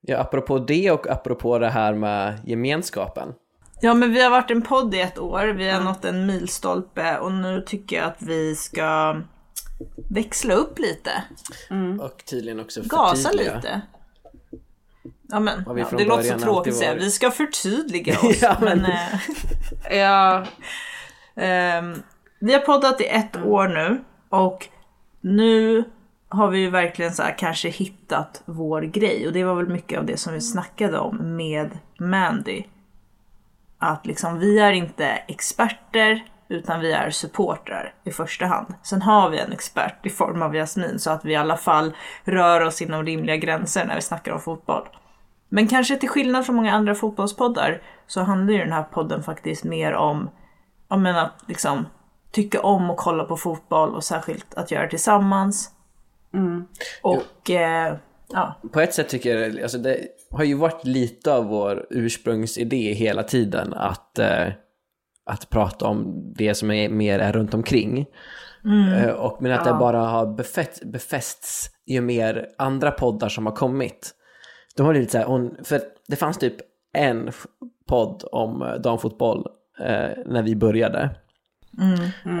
[0.00, 3.34] Ja, apropå det och apropå det här med gemenskapen.
[3.80, 7.18] Ja men vi har varit en podd i ett år, vi har nått en milstolpe
[7.18, 9.20] och nu tycker jag att vi ska
[10.10, 11.10] växla upp lite.
[12.00, 13.56] Och tydligen också Gasa förtydliga.
[13.56, 13.80] lite.
[15.28, 16.94] Ja men, ja, det låter så tråkigt att säga.
[16.94, 18.42] Vi ska förtydliga oss.
[18.42, 19.20] Ja, men, eh,
[19.98, 20.44] Ja,
[21.36, 22.02] ehm,
[22.38, 24.68] vi har poddat i ett år nu och
[25.20, 25.84] nu
[26.28, 29.98] har vi ju verkligen så här kanske hittat vår grej och det var väl mycket
[29.98, 32.64] av det som vi snackade om med Mandy.
[33.82, 38.74] Att liksom vi är inte experter utan vi är supportrar i första hand.
[38.82, 41.96] Sen har vi en expert i form av Jasmin så att vi i alla fall
[42.24, 44.88] rör oss inom rimliga gränser när vi snackar om fotboll.
[45.48, 49.64] Men kanske till skillnad från många andra fotbollspoddar så handlar ju den här podden faktiskt
[49.64, 50.30] mer om
[50.88, 51.86] men att liksom
[52.30, 55.70] tycka om och kolla på fotboll och särskilt att göra det tillsammans.
[57.02, 57.96] Och eh,
[58.28, 62.92] ja, På ett sätt tycker jag, alltså det har ju varit lite av vår ursprungsidé
[62.92, 64.48] hela tiden att, eh,
[65.26, 68.06] att prata om det som är mer är runt omkring.
[68.96, 73.52] Eh, och, men att det bara har befäst, befästs ju mer andra poddar som har
[73.52, 74.14] kommit.
[74.76, 76.56] De har lite så här, hon, för det fanns typ
[76.92, 77.30] en
[77.88, 79.46] podd om eh, damfotboll
[79.78, 81.10] eh, när vi började.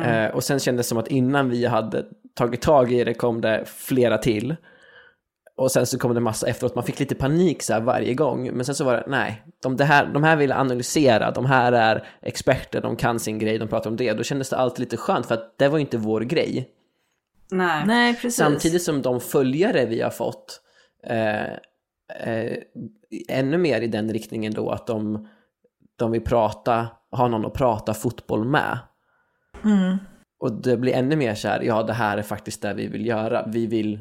[0.04, 3.40] Eh, och sen kändes det som att innan vi hade tagit tag i det kom
[3.40, 4.56] det flera till.
[5.56, 8.50] Och sen så kom det massa efteråt, man fick lite panik så här varje gång.
[8.52, 11.72] Men sen så var det, nej, de, det här, de här vill analysera, de här
[11.72, 14.12] är experter, de kan sin grej, de pratar om det.
[14.12, 16.68] Då kändes det alltid lite skönt för att det var inte vår grej.
[17.50, 17.84] Nej.
[17.86, 18.36] Nej, precis.
[18.36, 20.60] Samtidigt som de följare vi har fått,
[21.06, 21.52] eh,
[22.24, 22.56] eh,
[23.28, 25.28] ännu mer i den riktningen då att de,
[25.96, 28.78] de vill prata, ha någon att prata fotboll med.
[30.40, 33.06] Och det blir ännu mer så här, ja det här är faktiskt det vi vill
[33.06, 33.46] göra.
[33.46, 34.00] Vi vill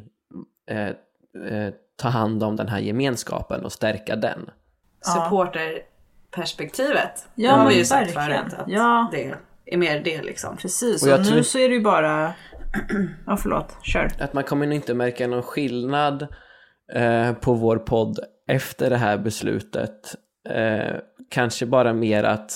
[0.69, 0.89] eh,
[1.49, 4.49] eh, ta hand om den här gemenskapen och stärka den.
[5.01, 7.27] Supporterperspektivet.
[7.35, 8.49] Ja, det har vi ju sagt verkligen.
[8.49, 8.59] förut.
[8.59, 9.09] Att Ja.
[9.11, 9.33] Det
[9.65, 10.57] är mer det liksom.
[10.57, 12.33] Precis, Och och, nu så är det ju bara...
[13.25, 13.77] Ja, förlåt.
[13.83, 14.11] Kör.
[14.19, 16.27] Att man kommer nog inte märka någon skillnad
[16.93, 20.15] eh, på vår podd efter det här beslutet.
[20.49, 20.95] Eh,
[21.29, 22.51] kanske bara mer att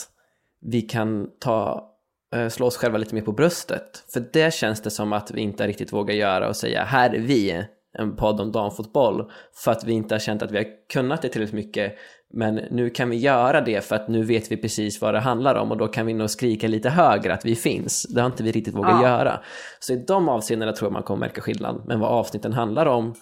[0.62, 1.90] vi kan ta,
[2.36, 4.04] eh, slå oss själva lite mer på bröstet.
[4.14, 7.20] För det känns det som att vi inte riktigt vågar göra och säga här är
[7.20, 7.66] vi,
[8.00, 9.32] en podd om damfotboll.
[9.64, 11.96] För att vi inte har känt att vi har kunnat det tillräckligt mycket.
[12.34, 15.56] Men nu kan vi göra det för att nu vet vi precis vad det handlar
[15.56, 18.04] om och då kan vi nog skrika lite högre att vi finns.
[18.04, 19.10] Det har inte vi riktigt vågat Ja.
[19.10, 19.40] göra.
[19.80, 21.82] Så i de avseendena tror jag man kommer märka skillnad.
[21.86, 23.14] Men vad avsnitten handlar om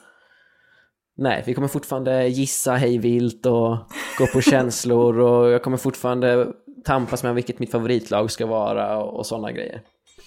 [1.17, 3.77] Nej, vi kommer fortfarande gissa hej vilt och
[4.17, 6.47] gå på känslor och jag kommer fortfarande
[6.85, 9.81] tampas med vilket mitt favoritlag ska vara och, och sådana grejer.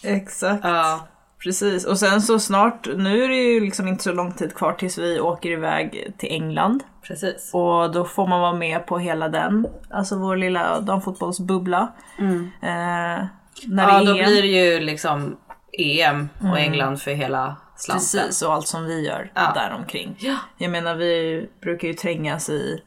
[0.05, 0.65] Exakt.
[0.65, 1.01] Ja.
[1.45, 1.85] Precis.
[1.85, 4.99] Och sen så snart, nu är det ju liksom inte så lång tid kvar tills
[4.99, 6.83] vi åker iväg till England.
[7.03, 7.51] Precis.
[7.55, 11.93] Och då får man vara med på hela den, alltså vår lilla damfotbollsbubbla.
[12.19, 13.25] Eh,
[13.67, 15.37] när Ja, då blir det ju liksom
[15.79, 18.01] EM och England för hela slanten.
[18.21, 19.53] Precis, och allt som vi gör Ja.
[19.55, 20.17] däromkring.
[20.19, 20.37] Ja.
[20.59, 22.83] Jag menar vi brukar ju trängas i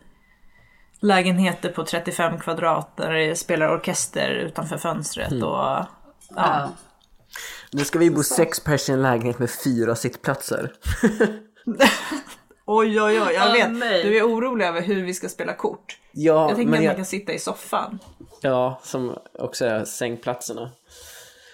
[1.02, 5.86] lägenheter på 35 kvadrat där det spelar orkester utanför fönstret och
[6.36, 6.70] ja.
[7.72, 10.74] Nu ska vi bo sex pers i en lägenhet med fyra sittplatser.
[12.70, 13.72] Oj oj oj, jag vet.
[13.72, 14.04] nej.
[14.04, 15.98] Du är orolig över hur vi ska spela kort.
[16.12, 18.00] Ja, Jag tänker men att man jag, kan sitta i soffan.
[18.42, 20.72] ja, som också är sängplatserna.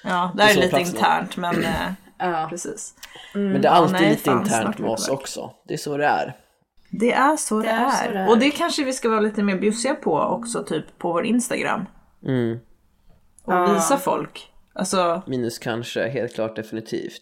[0.04, 2.48] Ja, det här är lite internt men eh, Ja.
[2.50, 2.94] precis.
[3.34, 5.52] Men det är alltid nej, lite internt med det oss också.
[5.68, 6.38] Det är så det är.
[6.90, 7.90] Det är så det, är är.
[7.92, 8.30] så det är.
[8.30, 11.86] Och det kanske vi ska vara lite mer bjussiga på också, typ på vår Instagram.
[12.26, 12.60] Mm.
[13.44, 14.53] Och visa folk.
[14.74, 17.22] Alltså, Minus kanske, helt klart definitivt.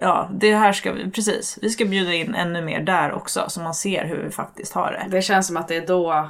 [0.00, 1.58] ja, det här ska vi, precis.
[1.62, 4.92] Vi ska bjuda in ännu mer där också, så man ser hur vi faktiskt har
[4.92, 5.16] det.
[5.16, 6.28] Det känns som att det är då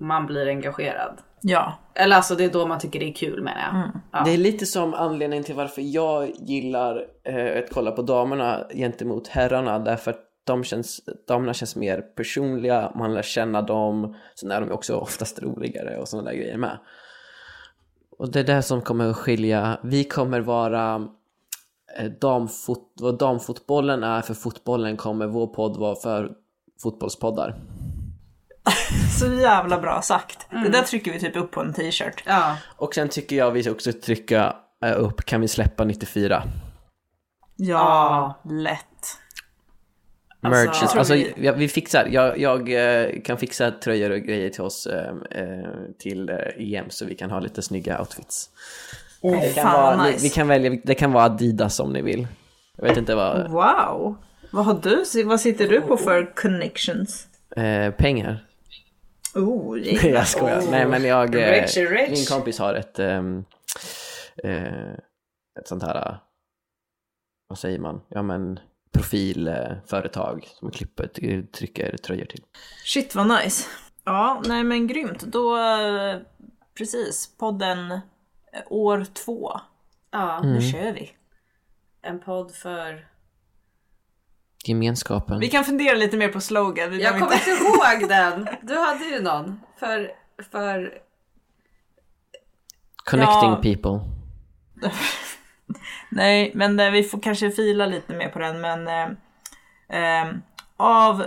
[0.00, 1.18] man blir engagerad.
[1.40, 4.00] Ja, Eller alltså det är då man tycker det är kul menar jag.
[4.12, 4.24] Ja.
[4.24, 9.28] Det är lite som anledningen till varför jag gillar eh, att kolla på damerna gentemot
[9.28, 14.60] herrarna därför att de känns, damerna känns mer personliga, man lär känna dem, sen är
[14.60, 16.78] de också oftast roligare och sådana där grejer med.
[18.18, 21.08] Och det är det som kommer att skilja, vi kommer vara
[21.98, 26.32] eh, damfot, vad damfotbollen är för fotbollen kommer vår podd vara för
[26.82, 27.56] fotbollspoddar.
[29.18, 30.46] så jävla bra sagt.
[30.50, 32.22] Det där trycker vi typ upp på en t-shirt.
[32.26, 32.56] Ja.
[32.76, 36.42] Och sen tycker jag vi ska också trycka eh, upp, kan vi släppa 94?
[37.56, 38.95] Ja, lätt.
[40.50, 42.72] Merch, Alltså, alltså, jag vi- fixar, jag, jag
[43.04, 47.30] eh, kan fixa tröjor och grejer till oss eh, eh, till EM så vi kan
[47.30, 48.50] ha lite snygga outfits.
[49.22, 50.22] det, kan vara, nice.
[50.22, 52.26] vi kan välja, det kan vara Adidas om ni vill.
[52.76, 54.16] Jag vet inte vad, Wow!
[54.50, 57.26] Vad har du, vad sitter du på för connections?
[57.56, 58.44] eh, pengar.
[59.34, 60.62] Oh, jag skojar.
[60.70, 62.10] Nej men jag, Rich rich.
[62.10, 63.22] min kompis har ett, eh,
[65.60, 66.18] ett sånt här,
[67.48, 68.58] vad säger man, ja men
[68.92, 71.06] profilföretag som klipper,
[71.42, 72.42] trycker tröjor till.
[72.84, 73.68] Shit vad nice.
[74.04, 75.20] Ja, nej men grymt.
[75.22, 75.56] Då,
[76.78, 78.00] precis, podden eh,
[78.70, 79.60] år två.
[80.10, 80.38] ja.
[80.38, 80.54] Mm.
[80.54, 81.10] Nu kör vi.
[82.02, 83.06] En podd för...
[84.64, 85.38] Gemenskapen.
[85.40, 86.90] Vi kan fundera lite mer på slogan.
[86.90, 88.48] Vi Jag kommer inte ihåg den.
[88.62, 89.60] Du hade ju någon.
[89.78, 90.10] För...
[90.50, 90.98] för...
[93.04, 93.60] Connecting Ja.
[93.62, 94.00] people.
[96.08, 98.60] Nej, men eh, vi får kanske fila lite mer på den.
[98.60, 100.32] Men eh, eh,
[100.76, 101.24] av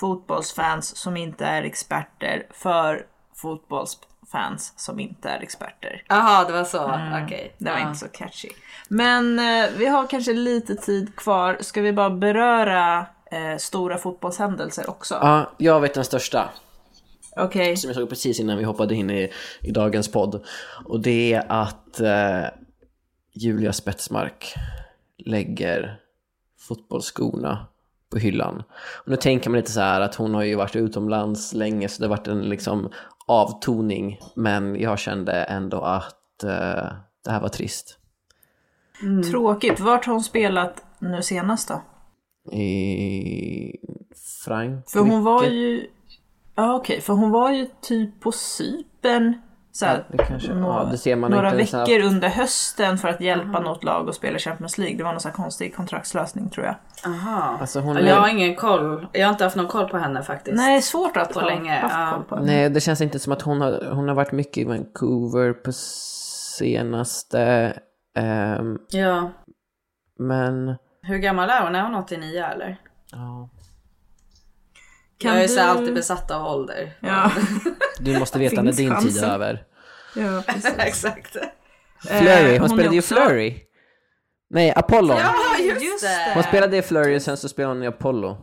[0.00, 6.02] fotbollsfans som inte är experter för fotbollsfans som inte är experter.
[6.08, 6.84] Jaha, det var så.
[7.24, 7.54] Okej.
[7.58, 7.86] Det var Ja.
[7.88, 8.48] inte så catchy.
[8.88, 11.56] Men eh, vi har kanske lite tid kvar.
[11.60, 15.14] Ska vi bara beröra eh, stora fotbollshändelser också?
[15.14, 16.48] Ja, jag vet den största.
[17.36, 17.76] Okej.
[17.76, 20.44] Som jag såg precis innan vi hoppade in i, i dagens podd.
[20.84, 22.44] Och det är att eh,
[23.34, 24.54] Julia Spetsmark
[25.18, 26.00] lägger
[26.58, 27.66] fotbollsskorna
[28.10, 28.62] på hyllan.
[29.04, 32.02] Och nu tänker man lite så här att hon har ju varit utomlands länge så
[32.02, 32.90] det har varit en liksom
[33.26, 34.20] avtoning.
[34.34, 36.92] Men jag kände ändå att eh,
[37.24, 37.98] det här var trist.
[39.30, 39.80] Tråkigt.
[39.80, 41.82] Vart har hon spelat nu senast då?
[42.56, 43.76] I
[44.44, 44.90] Frankrike.
[44.90, 45.86] För hon var ju...
[46.54, 49.34] Ja okej, för hon var ju typ på Cypern
[49.72, 53.08] så här, Ja, det kanske- några, ja, det ser man några veckor under hösten för
[53.08, 54.96] att hjälpa något lag att spela Champions League.
[54.96, 56.74] Det var någon sån här konstig kontraktslösning tror jag.
[57.06, 57.58] Aha.
[57.60, 59.06] Alltså hon Eller jag har är, ingen koll.
[59.12, 60.56] Jag har inte haft någon koll på henne faktiskt.
[60.56, 62.12] Nej, svårt att På ha länge, haft ja.
[62.14, 62.46] koll på henne.
[62.46, 65.72] nej, det känns inte som att hon har, hon har varit mycket i Vancouver på
[66.58, 67.72] senaste.
[68.18, 69.30] ehm, Ja.
[70.18, 71.74] men Hur gammal är hon?
[71.74, 72.76] Är hon 89 eller?
[73.12, 73.48] ja,
[75.22, 76.92] Kan jag är så du- alltid besatt av ålder.
[77.00, 77.30] Ja,
[78.00, 79.64] du måste veta när din tid är över.
[80.16, 80.42] ja.
[80.78, 81.36] Exakt.
[82.08, 83.60] Flurry, Eh, hon, är spelade ju också- Flurry.
[84.50, 85.14] Nej, Apollo.
[85.14, 86.30] Ja, just, Just det!
[86.34, 88.36] Hon spelade i Flurry och sen så spelade hon i Apollo.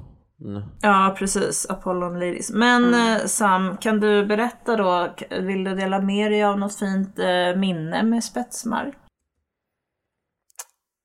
[0.45, 0.61] Mm.
[0.81, 1.65] Ja, precis.
[1.69, 2.51] Apollon Ladies.
[2.51, 7.19] Men eh, Sam, kan du berätta då, vill du dela med dig av något fint
[7.19, 8.95] eh, minne med Spetsmark?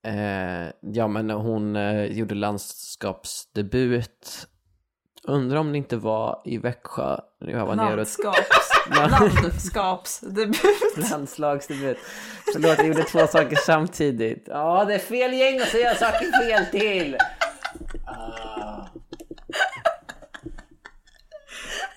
[0.06, 4.46] Eh, ja, men hon eh, gjorde landskapsdebut.
[5.26, 8.04] Undrar om det inte var i Växjö när jag var nere.
[9.10, 11.10] Landskapsdebut.
[11.10, 11.98] Landslagsdebut.
[12.52, 14.44] Förlåt, jag gjorde två saker samtidigt.
[14.46, 17.16] Ja, det är fel gäng att säga saker fel till.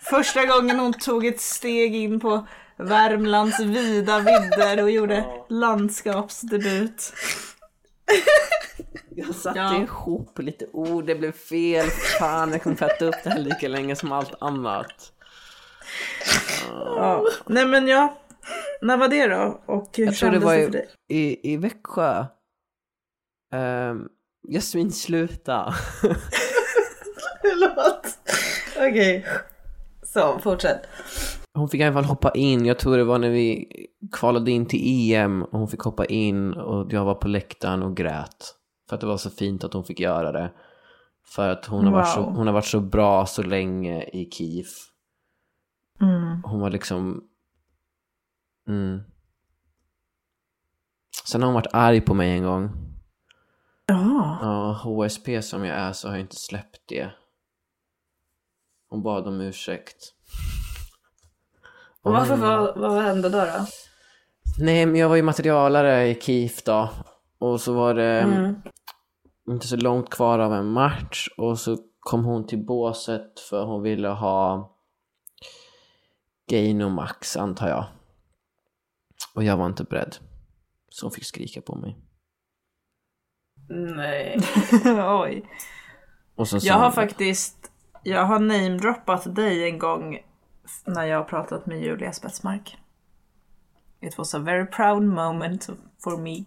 [0.01, 7.13] Första gången hon tog ett steg in på Värmlands vida vidder och gjorde landskapsdebut.
[9.15, 9.81] Jag satte Ja.
[9.83, 11.87] ihop lite ord, det blev fel.
[12.19, 15.11] Fan, jag kommer fatta upp det här lika länge som allt annat.
[16.71, 17.25] Ja.
[17.45, 18.17] Nej men ja,
[18.81, 19.61] när var det då?
[19.65, 20.89] Och hur Jag tror det var det i, för dig?
[21.09, 22.25] i, i Växjö.
[23.55, 24.07] Um,
[24.49, 25.73] Jasmin, sluta.
[27.41, 28.07] Förlåt.
[28.77, 29.25] Okej.
[30.03, 30.81] Så, fortsätt.
[31.57, 33.67] Hon fick i alla fall hoppa in, jag tror det var när vi
[34.11, 37.97] kvalade in till EM och hon fick hoppa in och jag var på läktaren och
[37.97, 38.55] grät.
[38.89, 40.53] För att det var så fint att hon fick göra det.
[41.25, 42.33] För att hon har, varit, så, Wow.
[42.33, 44.65] hon har varit så bra så länge i Kiev.
[46.01, 46.43] Mm.
[46.43, 47.23] Hon var liksom...
[48.67, 48.99] Mm.
[51.25, 52.69] Sen har hon varit arg på mig en gång.
[53.85, 54.37] Ja.
[54.41, 57.11] Ja, HSP som jag är så har jag inte släppt det.
[58.89, 60.16] Hon bad om ursäkt.
[62.07, 63.37] Och varför, vad, vad hände då?
[63.37, 63.65] då?
[64.59, 66.89] Nej, men jag var ju materialare i Kiev då.
[67.39, 68.55] Och så var det Mm.
[69.49, 71.27] inte så långt kvar av en match.
[71.37, 74.73] Och så kom hon till båset för hon ville ha
[76.49, 77.85] Gain och Max, antar jag.
[79.35, 80.15] Och jag var inte beredd.
[80.89, 81.97] Så hon fick skrika på mig.
[83.69, 84.39] Nej.
[85.23, 85.45] Oj.
[86.35, 87.71] Och så sa Jag har hon- faktiskt,
[88.03, 90.17] jag har namedroppat dig en gång
[90.85, 92.77] när jag har pratat med Julia Spetsmark.
[94.01, 95.69] It was a very proud moment
[96.03, 96.43] for me.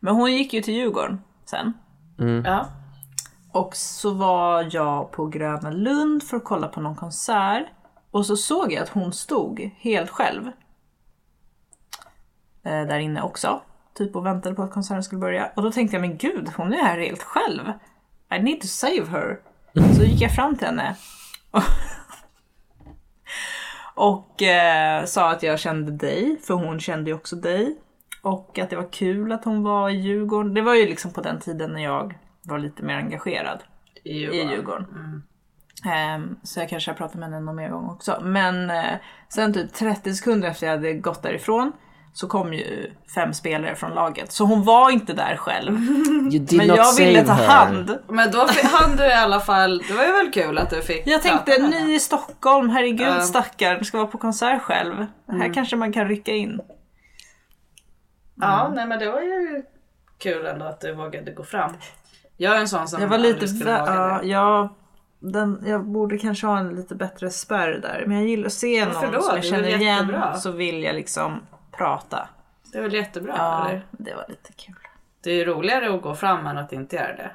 [0.00, 1.72] Men hon gick ju till Djurgården sen.
[2.44, 2.66] Ja.
[3.52, 7.66] Och så var jag på Gröna Lund för att kolla på någon konsert.
[8.10, 10.46] Och så såg jag att hon stod helt själv.
[12.62, 13.60] Eh, där inne också.
[13.94, 15.50] Typ och väntade på att konserten skulle börja.
[15.56, 17.72] Och då tänkte jag, men gud, hon är här helt själv.
[18.34, 19.40] I need to save her.
[19.96, 20.96] Så gick jag fram till henne.
[21.50, 21.62] Och
[24.42, 27.76] eh, sa att jag kände dig, för hon kände ju också dig.
[28.22, 30.54] Och att det var kul att hon var i Djurgården.
[30.54, 33.62] Det var ju liksom på den tiden när jag var lite mer engagerad
[34.04, 34.50] I i Djurgården.
[34.50, 35.22] Djurgården.
[35.84, 38.20] Ehm, så jag kanske har pratat med henne någon mer gång också.
[38.22, 38.94] Men eh,
[39.28, 41.72] sen typ 30 sekunder efter jag hade gått därifrån
[42.14, 44.32] så kom ju fem spelare från laget.
[44.32, 45.72] Så hon var inte där själv.
[46.52, 47.46] Men jag ville ta her.
[47.48, 47.98] hand.
[48.08, 51.06] Men då hann du i alla fall, det var ju väl kul att du fick
[51.06, 53.20] Jag tänkte, ny i Stockholm, herregud Ja.
[53.20, 55.06] stackarn, ska vara på konsert själv.
[55.28, 56.60] Här kanske man kan rycka in.
[58.40, 59.62] Ja, nej men det var ju
[60.18, 61.72] kul ändå att du vågade gå fram.
[62.36, 64.28] Jag är en sån som Jag var lite, skulle våga ja, det.
[64.28, 64.68] jag,
[65.20, 68.04] den, jag borde kanske ha en lite bättre spärr där.
[68.06, 71.40] Men jag gillar att se någon som jag känner igen så vill jag liksom
[71.78, 72.28] prata.
[72.72, 73.86] Det väl jättebra Ja, eller?
[73.90, 74.74] det var lite kul.
[75.20, 77.30] Det är ju roligare att gå fram än att inte göra det.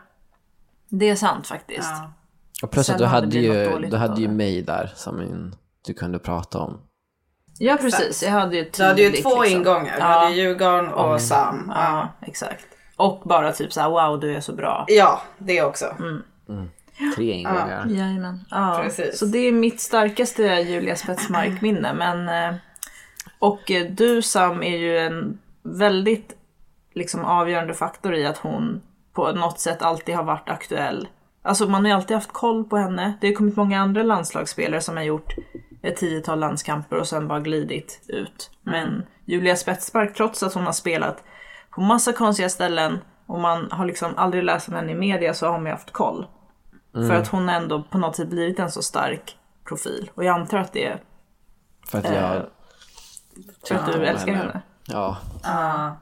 [0.89, 1.89] Det är sant faktiskt.
[1.91, 2.11] Ja.
[2.63, 6.19] Och plus att du hade ju, du hade ju mig där som en, du kunde
[6.19, 6.81] prata om.
[7.59, 9.59] Ja precis, jag hade ju Du hade ju tydligt, två liksom.
[9.61, 9.93] ingångar.
[9.95, 10.05] Du Ja.
[10.05, 11.71] hade Djurgården och Sam.
[11.75, 11.81] Ja.
[12.21, 12.65] Ja, exakt.
[12.95, 14.85] Och bara typ såhär wow du är så bra.
[14.87, 15.85] ja, det också.
[17.15, 17.85] Tre ingångar.
[17.87, 18.45] Jajamän.
[18.51, 19.19] Ja, Precis.
[19.19, 21.93] så det är mitt starkaste Julia Spetsmark-minne.
[21.93, 22.55] Men, eh,
[23.39, 26.35] och eh, du Sam är ju en väldigt
[26.93, 28.81] liksom, avgörande faktor i att hon
[29.13, 31.07] på något sätt alltid har varit aktuell.
[31.41, 33.13] Alltså man har ju alltid haft koll på henne.
[33.21, 35.35] Det har kommit många andra landslagsspelare som har gjort
[35.81, 38.51] ett tiotal landskamper och sen bara glidit ut.
[38.63, 41.23] Men Julia Spetspark, trots att hon har spelat
[41.69, 45.45] på massa konstiga ställen och man har liksom aldrig läst om henne i media så
[45.45, 46.27] har man ju haft koll.
[46.93, 49.37] För att hon ändå på något sätt blivit en så stark
[49.67, 50.11] profil.
[50.15, 51.03] Och jag antar att det är
[51.87, 52.35] För att jag...
[52.35, 52.43] Eh,
[53.67, 54.61] för att du älskar henne.
[54.87, 55.17] Ja.
[55.43, 55.95] Ja,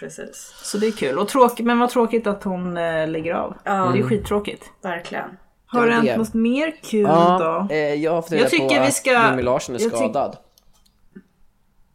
[0.00, 0.52] precis.
[0.62, 1.18] Så det är kul.
[1.18, 3.56] Och tråkigt, men vad tråkigt att hon eh, lägger av.
[3.64, 4.64] Det är skittråkigt.
[4.82, 5.30] Verkligen.
[5.66, 7.38] Har Det hänt något mer kul Ja,
[7.68, 7.74] då?
[7.74, 10.36] eh, jag Jag tycker på vi att ska- Mimmi Larsson är skadad.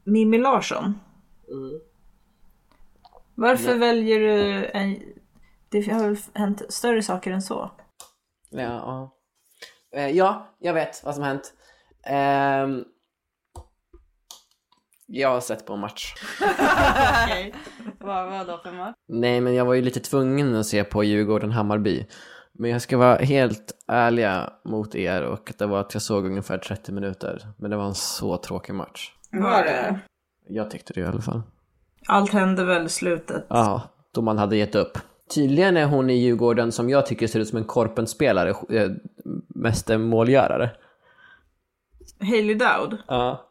[0.03, 0.99] Mimmi Larsson?
[3.35, 4.99] Varför väljer du en...
[5.69, 7.71] Det har väl hänt större saker än så?
[8.49, 9.11] Ja, ja.
[9.99, 11.53] Eh, ja, jag vet vad som hänt.
[12.05, 12.83] Ehm,
[15.05, 16.13] jag har sett på en match.
[17.25, 17.53] Okej.
[17.99, 18.95] Vad var då för match?
[19.07, 22.05] Nej, men jag var ju lite tvungen att se på Djurgården-Hammarby.
[22.53, 26.57] Men jag ska vara helt ärliga mot er och det var att jag såg ungefär
[26.57, 27.47] 30 minuter.
[27.57, 29.11] Men det var en så tråkig match.
[29.31, 29.99] Var det?
[30.47, 31.41] Jag tyckte det i alla fall.
[32.07, 33.45] Allt hände väl i slutet?
[33.49, 33.81] Ja,
[34.13, 34.97] då man hade gett upp.
[35.35, 38.91] Tydligen är hon i Djurgården som jag tycker ser ut som en korpenspelare, eh,
[39.47, 40.71] mest en målgörare.
[42.19, 42.97] Hailey Dowd?
[43.07, 43.49] Ja.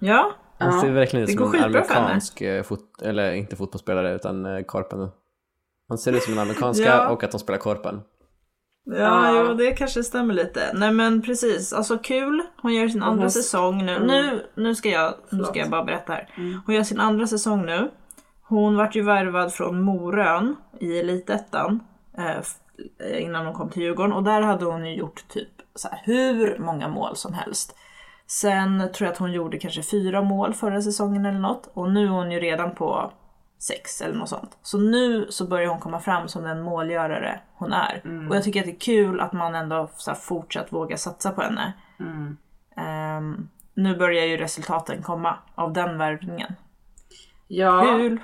[0.00, 0.32] Ja?
[0.70, 5.08] Hon ser verkligen ut som en amerikansk eh, fot- eller inte fotbollsspelare utan eh, korpen.
[5.88, 7.08] Hon ser ut som en amerikanska Ja.
[7.08, 8.00] och att hon spelar korpen.
[8.84, 10.70] Ja, jo, det kanske stämmer lite.
[10.74, 12.42] Nej men precis, alltså kul.
[12.62, 13.98] Hon gör sin andra säsong nu.
[13.98, 16.28] Nu, nu, ska jag, nu ska jag bara berätta här.
[16.66, 17.90] Hon gör sin andra säsong nu.
[18.42, 21.80] Hon vart ju värvad från Morön i Elitettan
[22.18, 22.36] eh,
[23.10, 26.00] eh, innan hon kom till Djurgården och där hade hon ju gjort typ så här,
[26.04, 27.76] hur många mål som helst.
[28.40, 32.04] Sen tror jag att hon gjorde kanske fyra mål förra säsongen eller något och nu
[32.04, 33.12] är hon ju redan på
[33.58, 34.58] sex eller något sånt.
[34.62, 38.02] Så nu så börjar hon komma fram som den målgörare hon är.
[38.28, 41.42] Och jag tycker att det är kul att man ändå så fortsatt vågar satsa på
[41.42, 41.72] henne.
[42.76, 46.54] Ehm, nu börjar ju resultaten komma av den värvningen.
[47.48, 48.20] Ja, Kul!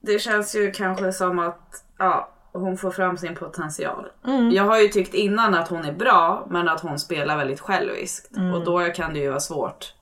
[0.00, 2.28] det känns ju kanske som att ja,
[2.60, 4.06] hon får fram sin potential.
[4.26, 4.50] Mm.
[4.50, 8.36] Jag har ju tyckt innan att hon är bra, men att hon spelar väldigt själviskt.
[8.36, 8.54] Mm.
[8.54, 9.92] Och då kan det ju vara svårt.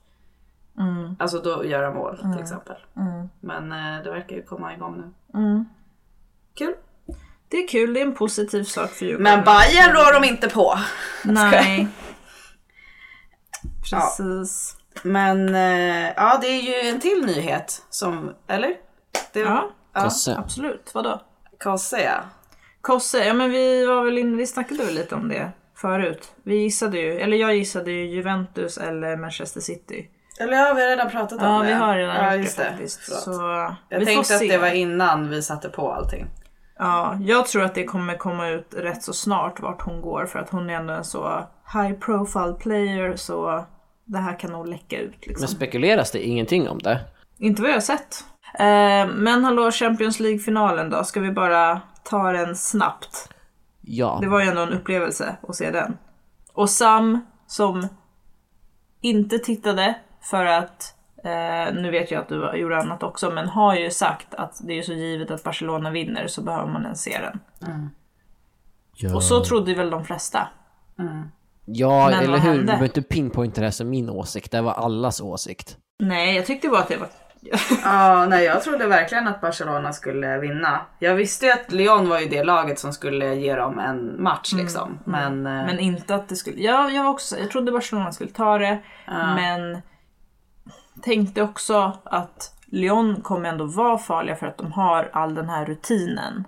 [1.19, 2.33] Alltså då göra mål Mm.
[2.35, 2.75] till exempel.
[3.39, 5.39] Men eh, det verkar ju komma igång nu.
[5.39, 5.65] Mm.
[6.57, 6.73] Kul.
[7.47, 9.23] Det är kul, det är en positiv sak för Djurgården.
[9.23, 10.73] Men Bayern rår de inte på.
[11.23, 11.87] Nej.
[13.91, 14.77] Precis.
[15.03, 18.73] Men eh, ja, det är ju en till nyhet som, eller?
[19.33, 20.35] Det, Ja, Kosse.
[20.37, 20.91] absolut.
[20.93, 21.21] Vadå?
[21.63, 22.21] Kosse ja.
[22.85, 26.31] Kosse, ja men vi var väl in, vi snackade väl lite om det förut.
[26.43, 30.09] Vi gissade ju, eller jag gissade ju Juventus eller Manchester City.
[30.39, 31.65] Eller ja, vi har redan pratat om Ja, det.
[31.67, 32.69] vi har redan ja, gjort just det det.
[32.69, 32.99] faktiskt.
[33.01, 33.23] Förlåt.
[33.23, 33.31] Så
[33.89, 34.47] Jag vi får tänkte att se.
[34.47, 36.25] det var innan vi satte på allting.
[36.79, 40.39] Ja, jag tror att det kommer komma ut rätt så snart vart hon går för
[40.39, 43.65] att hon är ändå en så high profile player så
[44.05, 45.41] det här kan nog läcka ut liksom.
[45.41, 46.99] Men spekuleras det ingenting om det?
[47.39, 48.23] Inte vad jag har sett.
[48.59, 51.03] Eh, men hallå, Champions League-finalen då?
[51.03, 53.29] Ska vi bara ta den snabbt?
[53.81, 54.17] Ja.
[54.21, 55.97] Det var ju ändå en upplevelse att se den.
[56.53, 57.87] Och Sam som
[59.01, 63.75] inte tittade för att, eh, nu vet jag att du gjorde annat också, men har
[63.75, 67.19] ju sagt att det är så givet att Barcelona vinner så behöver man ens se
[67.21, 67.39] den.
[68.95, 70.47] Ja, Och så trodde väl de flesta.
[71.65, 72.57] ja Men eller hur?
[72.57, 74.51] Du behöver inte pinpointa det här som min åsikt.
[74.51, 75.77] Det var allas åsikt.
[75.99, 77.09] Nej, jag tyckte bara att det var...
[77.83, 80.81] Ja, nej jag trodde verkligen att Barcelona skulle vinna.
[80.99, 84.53] Jag visste ju att Lyon var ju det laget som skulle ge dem en match
[84.53, 84.99] liksom.
[85.03, 86.61] Men, eh, Men inte att det skulle...
[86.61, 88.79] Ja, jag var också Jag trodde Barcelona skulle ta det,
[89.35, 89.81] men
[91.01, 95.65] tänkte också att Lyon kommer ändå vara farliga för att de har all den här
[95.65, 96.45] rutinen.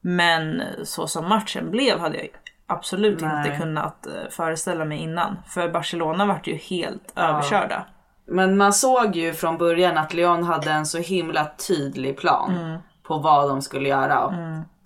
[0.00, 2.28] Men så som matchen blev hade jag
[2.66, 3.38] absolut Nej.
[3.38, 5.36] inte kunnat eh, föreställa mig innan.
[5.46, 7.84] För Barcelona vart ju helt överkörda.
[8.32, 13.18] Men man såg ju från början att Lyon hade en så himla tydlig plan på
[13.18, 14.24] vad de skulle göra.
[14.26, 14.32] Och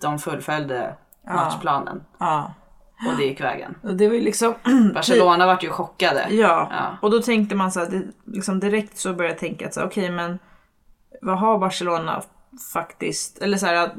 [0.01, 0.95] De fullföljde
[1.27, 2.53] matchplanen Ja.
[3.11, 3.75] och det gick vägen.
[3.81, 4.53] Det var ju liksom...
[4.93, 6.27] Barcelona vart ju chockade.
[6.29, 6.97] Ja, Ja.
[7.01, 10.39] och då tänkte man så här, liksom direkt så började jag tänka att okej men
[11.21, 12.21] vad har Barcelona
[12.73, 13.91] faktiskt, eller så här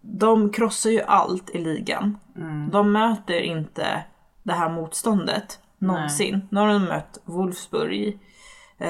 [0.00, 2.18] de krossar ju allt i ligan.
[2.72, 4.04] De möter inte
[4.42, 6.48] det här motståndet någonsin.
[6.50, 8.18] Nu har de mött Wolfsburg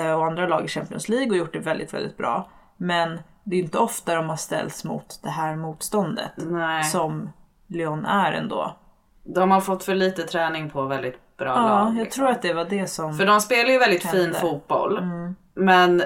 [0.01, 2.49] och andra lag i Champions League och gjort det väldigt, väldigt bra.
[2.77, 6.85] Men det är inte ofta de har ställts mot det här motståndet Nej.
[6.85, 7.33] som
[7.67, 8.77] Lyon är ändå.
[9.25, 11.89] De har fått för lite träning på väldigt bra Ja, lag.
[11.89, 12.21] jag liksom.
[12.21, 13.19] tror att det var det som...
[13.19, 14.39] För de spelar ju väldigt fin Hände.
[14.39, 15.01] fotboll.
[15.55, 16.03] Men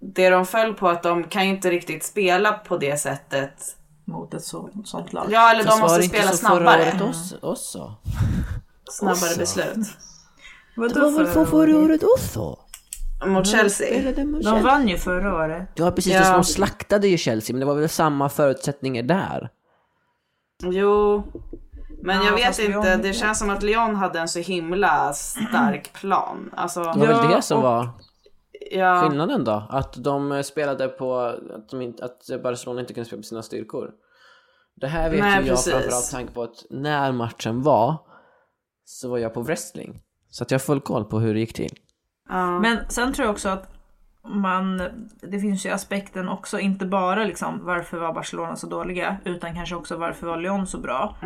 [0.00, 4.34] det de föll på att de kan ju inte riktigt spela på det sättet mot
[4.34, 5.26] ett så, sånt lag.
[5.30, 6.82] Ja, eller de var måste det inte spela så förra snabbare.
[6.82, 7.94] året oss, också?
[8.90, 9.86] Snabbare beslut.
[10.76, 12.02] Vadå förra året?
[12.02, 12.58] också?
[13.26, 14.12] Mot Chelsea.
[14.42, 15.68] De vann ju förra året.
[15.74, 16.32] Ja precis, Ja.
[16.32, 19.50] de slaktade ju Chelsea men det var väl samma förutsättningar där?
[20.62, 21.22] Jo.
[22.02, 25.12] Men Ja, jag vet inte, Lyon- det känns som att Lyon hade en så himla
[25.12, 26.50] stark plan.
[26.56, 27.88] Alltså, Det var väl Ja, det som och- var
[28.70, 29.66] ja, skillnaden då?
[29.70, 33.90] Att de spelade på att, de inte, att Barcelona inte kunde spela på sina styrkor.
[34.76, 35.72] Det här vet Nej, ju jag precis.
[35.72, 37.96] framförallt tanke på att när matchen var
[38.84, 40.00] så var jag på wrestling.
[40.30, 41.76] Så att jag har full koll på hur det gick till.
[42.32, 42.58] Ja.
[42.58, 43.68] Men sen tror jag också att
[44.24, 44.82] man,
[45.20, 49.74] det finns ju aspekten också, inte bara liksom varför var Barcelona så dåliga, utan kanske
[49.74, 51.16] också varför var Lyon så bra.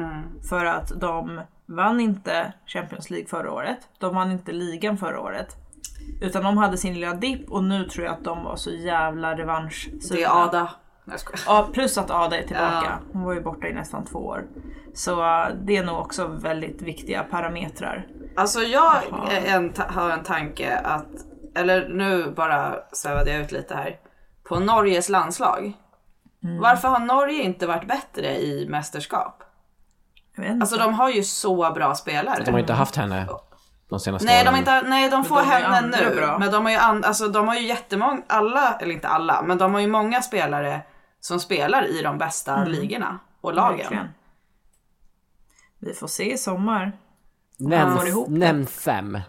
[0.48, 5.56] För att de vann inte Champions League förra året, de vann inte ligan förra året.
[6.20, 9.38] Utan de hade sin lilla dipp och nu tror jag att de var så jävla
[9.38, 10.70] revansch det är Ada.
[11.46, 12.98] Ja, plus att Ada är tillbaka.
[13.12, 14.44] Hon var ju borta i nästan två år.
[14.94, 18.06] Så uh, det är nog också väldigt viktiga parametrar.
[18.36, 19.02] Alltså jag
[19.46, 21.06] en, har en tanke att,
[21.54, 23.98] eller nu bara svävade jag ut lite här.
[24.48, 25.72] På Norges landslag.
[26.44, 26.60] Mm.
[26.60, 29.42] Varför har Norge inte varit bättre i mästerskap?
[30.60, 32.42] Alltså de har ju så bra spelare.
[32.44, 33.28] De har inte haft henne
[33.88, 34.52] de senaste Nej, åren.
[34.54, 36.16] de, inte, nej, de får de henne nu.
[36.16, 36.38] bra.
[36.38, 39.58] Men de har ju, an, alltså, de har ju jättemånga, alla, eller inte alla, men
[39.58, 40.80] de har ju många spelare
[41.20, 43.80] som spelar i de bästa ligorna och lagen.
[43.80, 43.82] Mm.
[43.82, 44.08] Verkligen.
[45.78, 46.92] Vi får se i sommar.
[47.56, 49.20] Nämn, nämn fem.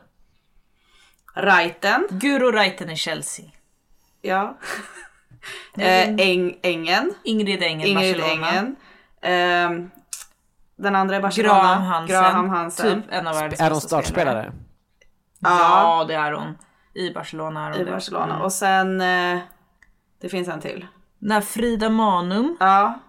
[1.34, 3.46] Reiten, Guro Reiten i Chelsea.
[4.22, 4.58] ja.
[5.78, 8.50] eh, Eng, Engen, Ingrid Engel, Ingrid Barcelona.
[8.52, 8.76] Engen.
[9.22, 9.92] Ehm,
[10.76, 11.60] den andra är Barcelona.
[11.60, 12.08] Graham Hansen.
[12.22, 13.02] Graham Hansen.
[13.02, 14.54] Typ en av världens Är de bästa startspelare?
[15.40, 16.58] Ja, det är hon.
[16.94, 17.92] I Barcelona är hon I det.
[17.92, 18.26] Barcelona.
[18.34, 18.42] Mm.
[18.42, 19.40] Och sen, eh,
[20.22, 20.88] det finns en till.
[21.20, 22.58] När Frida Manum.
[22.60, 23.00] Ja,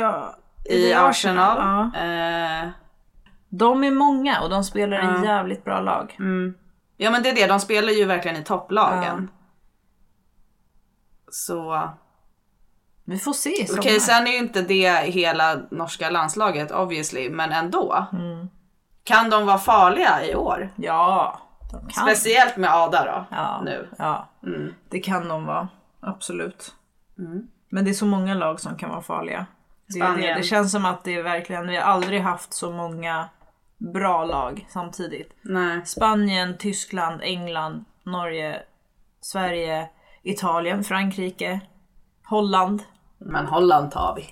[0.00, 0.36] Ja.
[0.64, 1.56] i det Arsenal.
[1.94, 2.70] Ja.
[3.58, 5.24] De är många och de spelar Ja.
[5.24, 6.16] jävligt bra lag.
[6.96, 9.30] Ja men det är det, de spelar ju verkligen i topplagen.
[11.30, 11.88] Så
[13.04, 18.06] Vi får se okej, sen är ju inte det hela norska landslaget obviously, men ändå.
[18.12, 18.48] Mm.
[19.04, 20.72] Kan de vara farliga i år?
[20.76, 21.40] Ja,
[21.72, 22.06] de kan.
[22.06, 23.60] Speciellt med Ada då, ja.
[23.64, 23.88] nu.
[23.98, 24.74] Ja, Mm.
[24.88, 25.68] det kan de vara.
[26.00, 26.74] Absolut.
[27.68, 29.46] Men det är så många lag som kan vara farliga.
[29.88, 33.28] Det, det, det känns som att det är verkligen, vi har aldrig haft så många
[33.78, 35.32] bra lag samtidigt.
[35.42, 35.86] Nej.
[35.86, 38.62] Spanien, Tyskland, England, Norge,
[39.20, 39.88] Sverige,
[40.22, 41.60] Italien, Frankrike,
[42.24, 42.82] Holland.
[43.18, 44.24] Men Holland tar vi.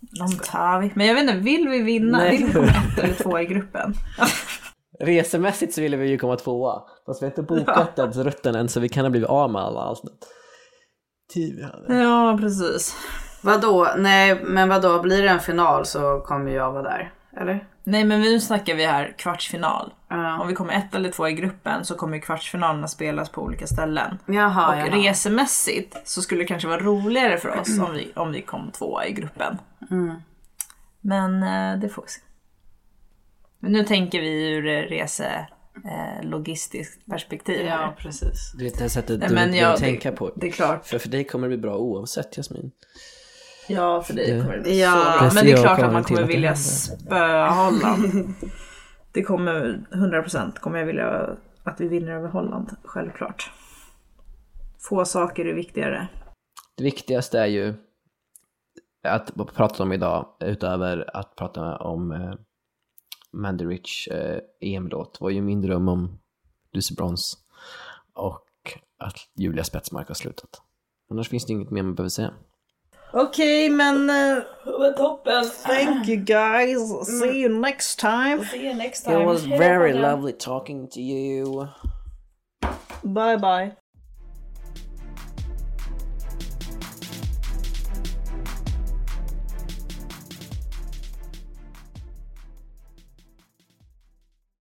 [0.00, 0.92] De tar vi.
[0.94, 2.18] Men jag vet inte, vill vi vinna?
[2.18, 2.36] Nej.
[2.36, 3.94] Vill vi komma ett eller två i gruppen?
[5.00, 6.82] Resemässigt så ville vi ju komma tvåa.
[7.06, 9.62] Fast vi har inte bokat ens rutten än så vi kan ha blivit av med
[9.62, 9.94] alla.
[11.34, 12.02] Tid vi hade.
[12.02, 12.96] Ja, precis.
[13.42, 13.88] Vadå?
[13.96, 17.12] Nej men vadå, blir det en final så kommer jag vara där.
[17.36, 17.66] Eller?
[17.84, 19.92] Nej men nu snackar vi här kvartsfinal.
[20.08, 20.40] Ja.
[20.40, 24.18] Om vi kommer ett eller två i gruppen så kommer kvartsfinalerna spelas på olika ställen.
[24.26, 24.96] Jaha, Och jaha.
[24.96, 29.06] resemässigt så skulle det kanske vara roligare för oss om vi, om vi kom tvåa
[29.06, 29.58] i gruppen.
[31.00, 32.20] Men eh, det får vi se.
[33.58, 35.46] Men nu tänker vi ur rese
[35.84, 37.66] eh, logistiskt perspektiv.
[37.66, 37.92] Ja här.
[37.98, 38.52] precis.
[38.58, 40.32] Det är det sättet Nej, du men behöver ja, det- tänka på.
[40.36, 40.86] Det är klart.
[40.86, 42.70] För för dig kommer det bli bra oavsett Jasmin.
[43.70, 44.90] Ja, för dig kommer det bli Ja.
[44.92, 45.30] så bra.
[45.34, 48.34] Men det är klart att man kommer vilja spöa Holland.
[49.12, 53.50] Det kommer 100% kommer jag vilja att vi vinner över Holland, självklart.
[54.78, 56.08] Få saker är viktigare.
[56.76, 57.74] Det viktigaste är ju
[59.08, 62.34] att prata om idag, utöver att prata om eh,
[63.32, 66.18] Mandy Rich eh, EM-låt, var ju min dröm om
[66.72, 67.36] Lucy Bronze
[68.14, 68.46] och
[68.98, 70.62] att Julia Spetsmark har slutat.
[71.10, 72.30] Annars finns det inget mer man behöver säga.
[73.12, 74.10] Okej, men...
[74.10, 74.44] Uh,
[74.96, 75.44] toppen!
[75.44, 76.78] Thank you guys!
[77.06, 78.44] See you next time!
[78.44, 79.20] See you next time.
[79.20, 81.68] It was very lovely talking to you.
[83.02, 83.72] Bye bye!